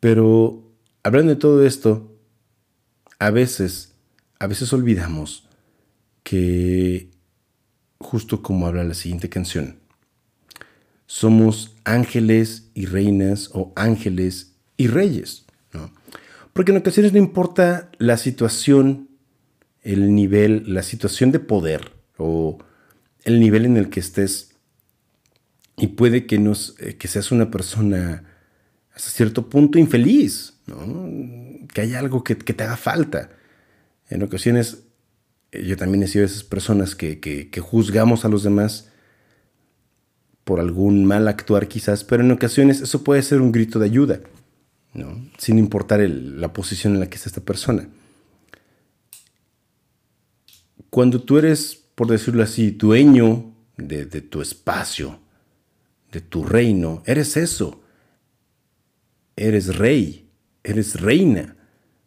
[0.00, 0.62] Pero
[1.02, 2.16] hablando de todo esto,
[3.18, 3.91] a veces
[4.42, 5.44] a veces olvidamos
[6.24, 7.10] que,
[7.98, 9.78] justo como habla la siguiente canción,
[11.06, 15.92] somos ángeles y reinas o ángeles y reyes, ¿no?
[16.52, 19.10] Porque en ocasiones no importa la situación,
[19.80, 22.58] el nivel, la situación de poder o
[23.22, 24.56] el nivel en el que estés,
[25.76, 28.24] y puede que, nos, eh, que seas una persona
[28.92, 31.64] hasta cierto punto infeliz, ¿no?
[31.72, 33.30] que haya algo que, que te haga falta
[34.12, 34.84] en ocasiones
[35.52, 38.88] eh, yo también he sido de esas personas que, juzgamos a los demás
[40.44, 44.20] por algún mal actuar quizás, pero en ocasiones eso puede ser un grito de ayuda,
[44.92, 45.30] ¿no?
[45.38, 47.88] sin importar la posición en la que está esta persona.
[50.90, 55.20] Cuando tú eres, por decirlo así, dueño de, de tu espacio,
[56.10, 57.80] de tu reino, eres eso.
[59.34, 60.28] Eres rey,
[60.62, 61.56] eres reina,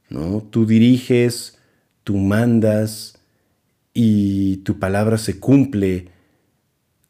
[0.09, 0.47] ¿no?
[0.51, 1.54] Tú diriges,
[2.05, 3.17] tú mandas
[3.93, 6.13] y tu palabra se cumple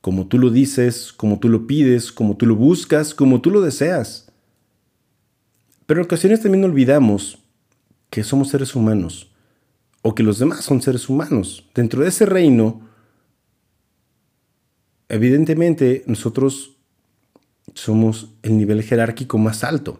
[0.01, 3.61] como tú lo dices, como tú lo pides, como tú lo buscas, como tú lo
[3.61, 4.31] deseas.
[5.87, 7.39] Pero en ocasiones también olvidamos
[8.11, 9.31] que somos seres humanos
[10.03, 11.67] o que los demás son seres humanos.
[11.73, 12.87] Dentro de ese reino,
[15.09, 16.77] evidentemente nosotros
[17.73, 19.99] somos el nivel jerárquico más alto.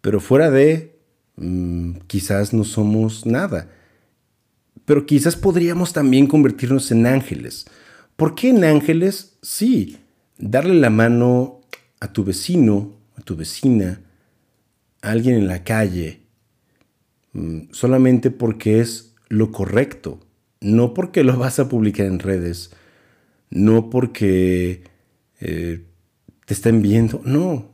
[0.00, 0.91] Pero fuera de
[1.36, 3.70] Mm, quizás no somos nada.
[4.84, 7.66] Pero quizás podríamos también convertirnos en ángeles.
[8.16, 9.38] ¿Por qué en ángeles?
[9.42, 9.98] Sí,
[10.38, 11.60] darle la mano
[12.00, 14.00] a tu vecino, a tu vecina,
[15.00, 16.20] a alguien en la calle,
[17.32, 20.20] mm, solamente porque es lo correcto,
[20.60, 22.72] no porque lo vas a publicar en redes,
[23.50, 24.84] no porque
[25.40, 25.84] eh,
[26.44, 27.72] te estén viendo, no.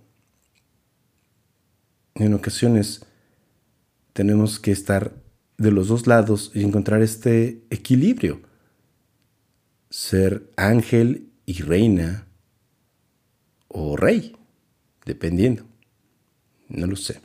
[2.14, 3.06] En ocasiones
[4.18, 5.14] tenemos que estar
[5.58, 8.40] de los dos lados y encontrar este equilibrio.
[9.90, 12.26] Ser ángel y reina
[13.68, 14.34] o rey,
[15.06, 15.68] dependiendo.
[16.68, 17.20] No lo sé.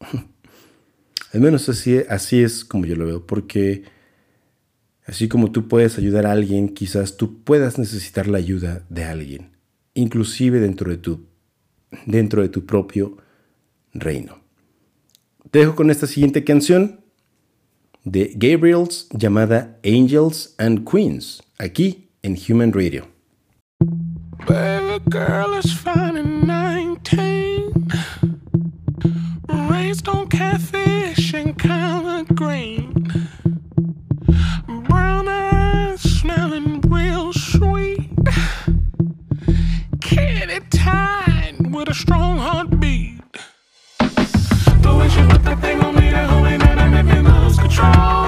[1.32, 3.84] Al menos así, así es como yo lo veo, porque
[5.06, 9.56] así como tú puedes ayudar a alguien, quizás tú puedas necesitar la ayuda de alguien,
[9.94, 11.28] inclusive dentro de tu,
[12.04, 13.16] dentro de tu propio
[13.94, 14.39] reino.
[15.50, 17.00] Te dejo con esta siguiente canción
[18.04, 23.08] de Gabriels llamada Angels and Queens, aquí en Human Radio.
[24.46, 27.72] Baby girl is fine and 19.
[29.68, 32.94] Raised on catfish and collard green.
[34.88, 38.08] Brown eyes smelling real sweet.
[40.00, 42.59] Kitty tied with a strong heartbeat.
[45.78, 45.92] a
[46.64, 48.19] and I left lose control.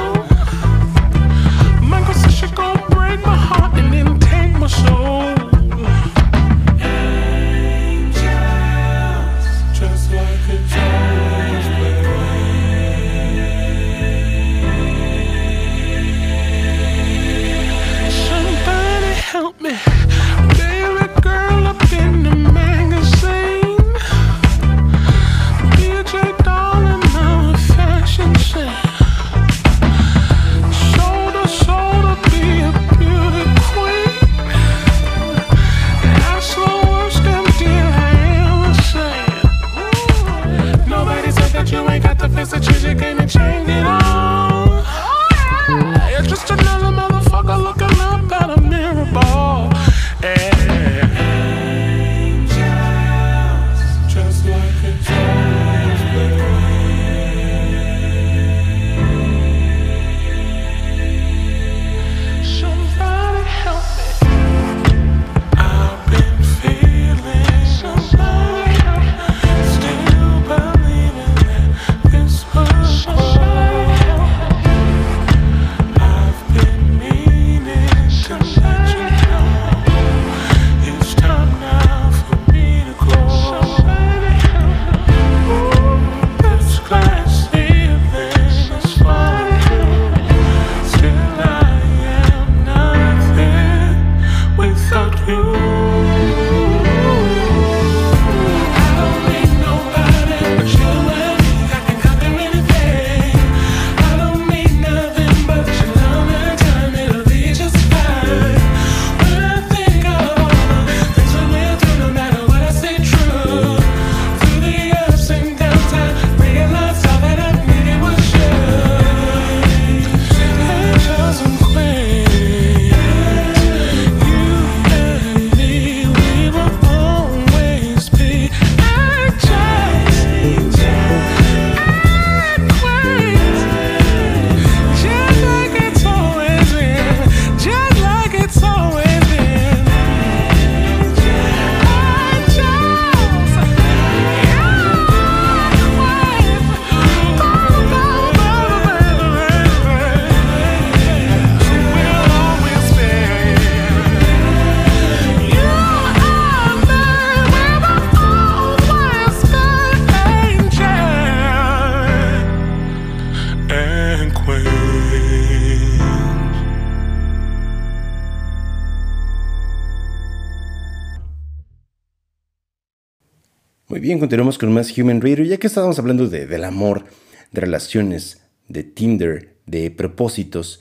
[173.93, 175.45] Muy bien, continuamos con más Human Radio.
[175.45, 177.05] Ya que estábamos hablando de, del amor,
[177.51, 180.81] de relaciones, de Tinder, de propósitos,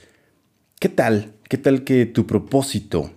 [0.80, 1.34] ¿qué tal?
[1.46, 3.10] ¿Qué tal que tu propósito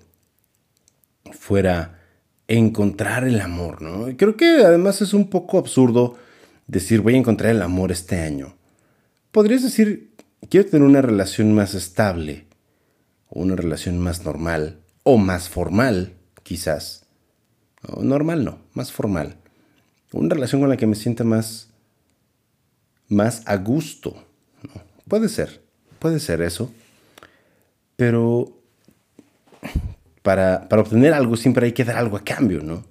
[1.31, 2.01] fuera
[2.49, 4.07] encontrar el amor, ¿no?
[4.17, 6.17] Creo que además es un poco absurdo
[6.67, 8.57] decir voy a encontrar el amor este año.
[9.31, 10.11] Podrías decir
[10.49, 12.47] quiero tener una relación más estable,
[13.29, 17.05] una relación más normal o más formal, quizás.
[17.87, 19.37] No, normal no, más formal.
[20.15, 21.69] Una relación con la que me sienta más
[23.07, 24.15] más a gusto.
[25.07, 25.61] Puede ser,
[25.99, 26.71] puede ser eso.
[27.95, 28.57] Pero
[30.21, 32.83] para, para obtener algo siempre hay que dar algo a cambio, ¿no?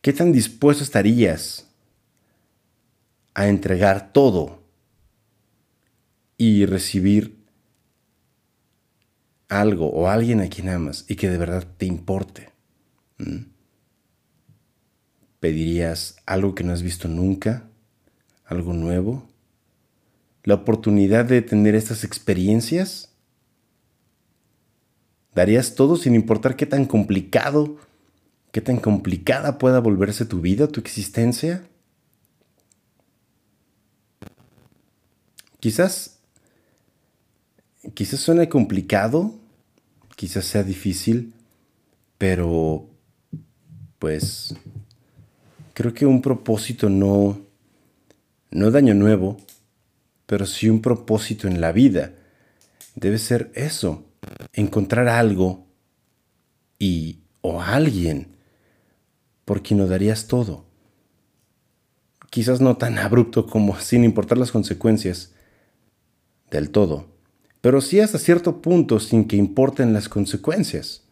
[0.00, 1.66] ¿Qué tan dispuesto estarías
[3.32, 4.62] a entregar todo
[6.36, 7.42] y recibir
[9.48, 12.50] algo o alguien a quien amas y que de verdad te importe?
[13.18, 13.53] ¿Mm?
[15.44, 17.68] ¿Pedirías algo que no has visto nunca?
[18.46, 19.28] ¿Algo nuevo?
[20.42, 23.12] ¿La oportunidad de tener estas experiencias?
[25.34, 27.76] ¿Darías todo sin importar qué tan complicado,
[28.52, 31.68] qué tan complicada pueda volverse tu vida, tu existencia?
[35.60, 36.20] Quizás,
[37.92, 39.34] quizás suene complicado,
[40.16, 41.34] quizás sea difícil,
[42.16, 42.88] pero
[43.98, 44.54] pues
[45.74, 47.38] creo que un propósito no,
[48.50, 49.36] no de año nuevo,
[50.26, 52.14] pero sí un propósito en la vida.
[52.94, 54.04] Debe ser eso,
[54.52, 55.66] encontrar algo
[56.78, 58.36] y o alguien
[59.44, 60.64] por quien lo darías todo.
[62.30, 65.32] Quizás no tan abrupto como sin importar las consecuencias
[66.50, 67.06] del todo,
[67.60, 71.02] pero sí hasta cierto punto sin que importen las consecuencias.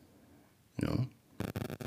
[0.78, 1.08] ¿no?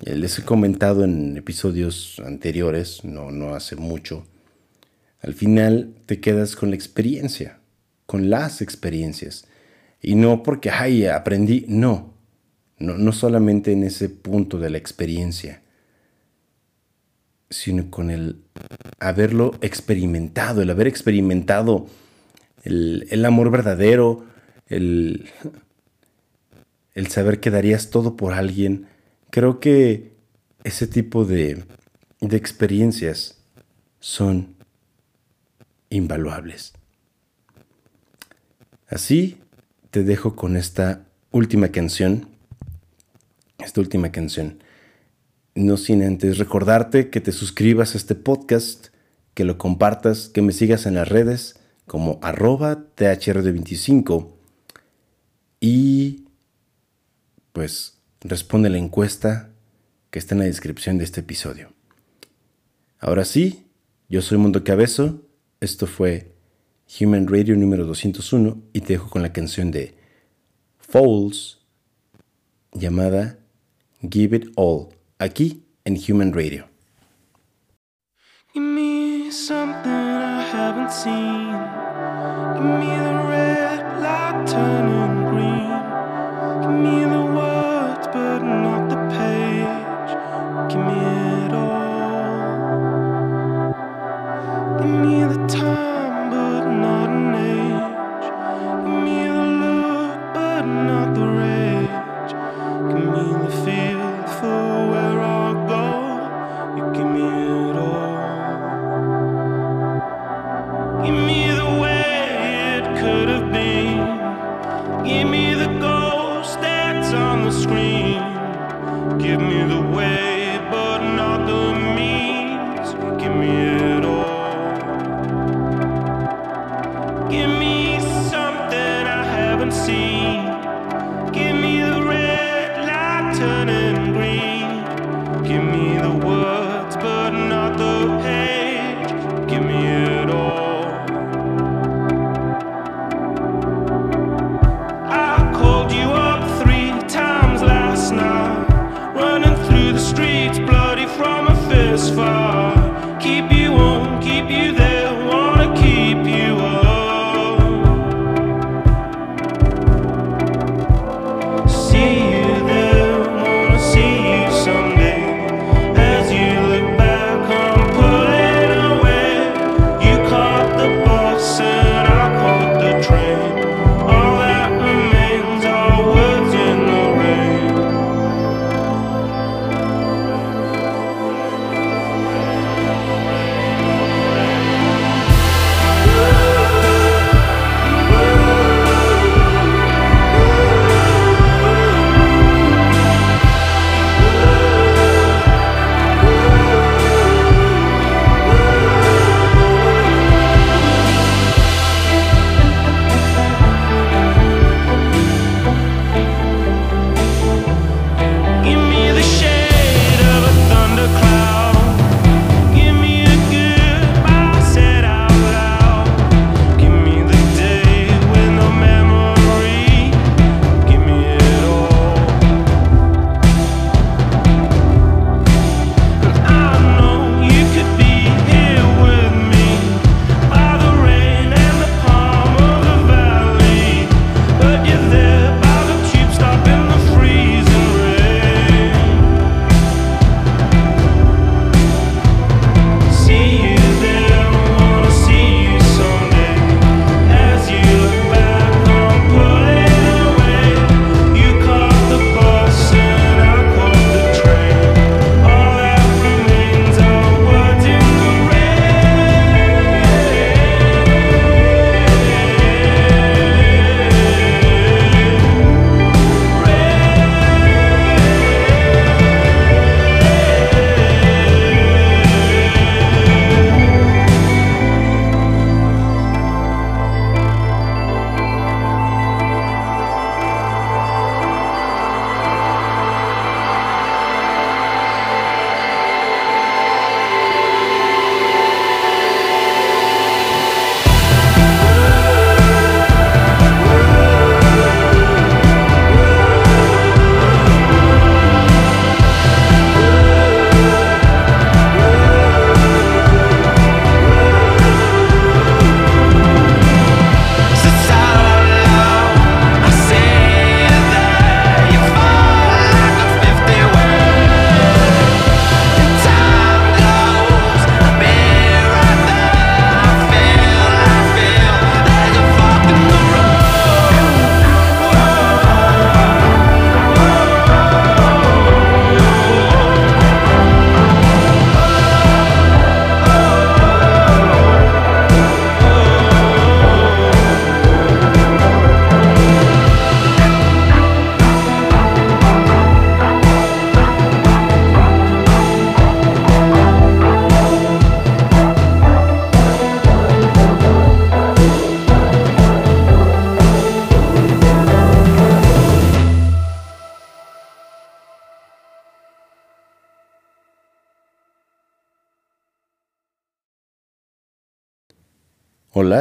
[0.04, 4.26] Les he comentado en episodios anteriores, no, no hace mucho,
[5.22, 7.60] al final te quedas con la experiencia,
[8.06, 9.48] con las experiencias.
[10.02, 12.14] Y no porque, ay, aprendí, no.
[12.78, 12.98] no.
[12.98, 15.64] No solamente en ese punto de la experiencia,
[17.50, 18.44] sino con el
[19.00, 21.88] haberlo experimentado, el haber experimentado
[22.64, 24.26] el, el amor verdadero,
[24.68, 25.30] el,
[26.94, 28.88] el saber que darías todo por alguien.
[29.36, 30.14] Creo que
[30.64, 31.66] ese tipo de,
[32.22, 33.36] de experiencias
[34.00, 34.56] son
[35.90, 36.72] invaluables.
[38.88, 39.42] Así
[39.92, 42.30] te dejo con esta última canción.
[43.58, 44.64] Esta última canción.
[45.54, 48.88] No sin antes recordarte que te suscribas a este podcast,
[49.34, 54.30] que lo compartas, que me sigas en las redes como arroba thr25
[55.60, 56.24] y
[57.52, 57.95] pues
[58.28, 59.52] responde la encuesta
[60.12, 61.74] que está en la descripción de este episodio.
[63.00, 63.68] Ahora sí,
[64.10, 65.26] yo soy Mundo Cabezo
[65.66, 66.36] esto fue
[67.00, 69.96] Human Radio número 201 y te dejo con la canción de
[70.78, 71.62] Fowls
[72.74, 73.40] llamada
[74.02, 76.68] Give It All, aquí en Human Radio.
[78.54, 81.56] Give me something I haven't seen.
[82.54, 83.05] Give me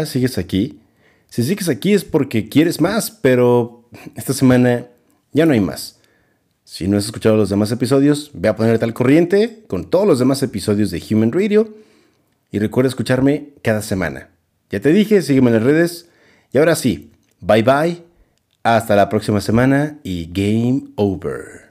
[0.04, 0.80] ¿sigues aquí?
[1.28, 4.86] Si sigues aquí es porque quieres más, pero esta semana
[5.32, 5.98] ya no hay más.
[6.64, 10.18] Si no has escuchado los demás episodios, ve a ponerte al corriente con todos los
[10.18, 11.74] demás episodios de Human Radio
[12.50, 14.30] y recuerda escucharme cada semana.
[14.70, 16.08] Ya te dije, sígueme en las redes.
[16.52, 18.02] Y ahora sí, bye bye,
[18.62, 21.63] hasta la próxima semana y game over.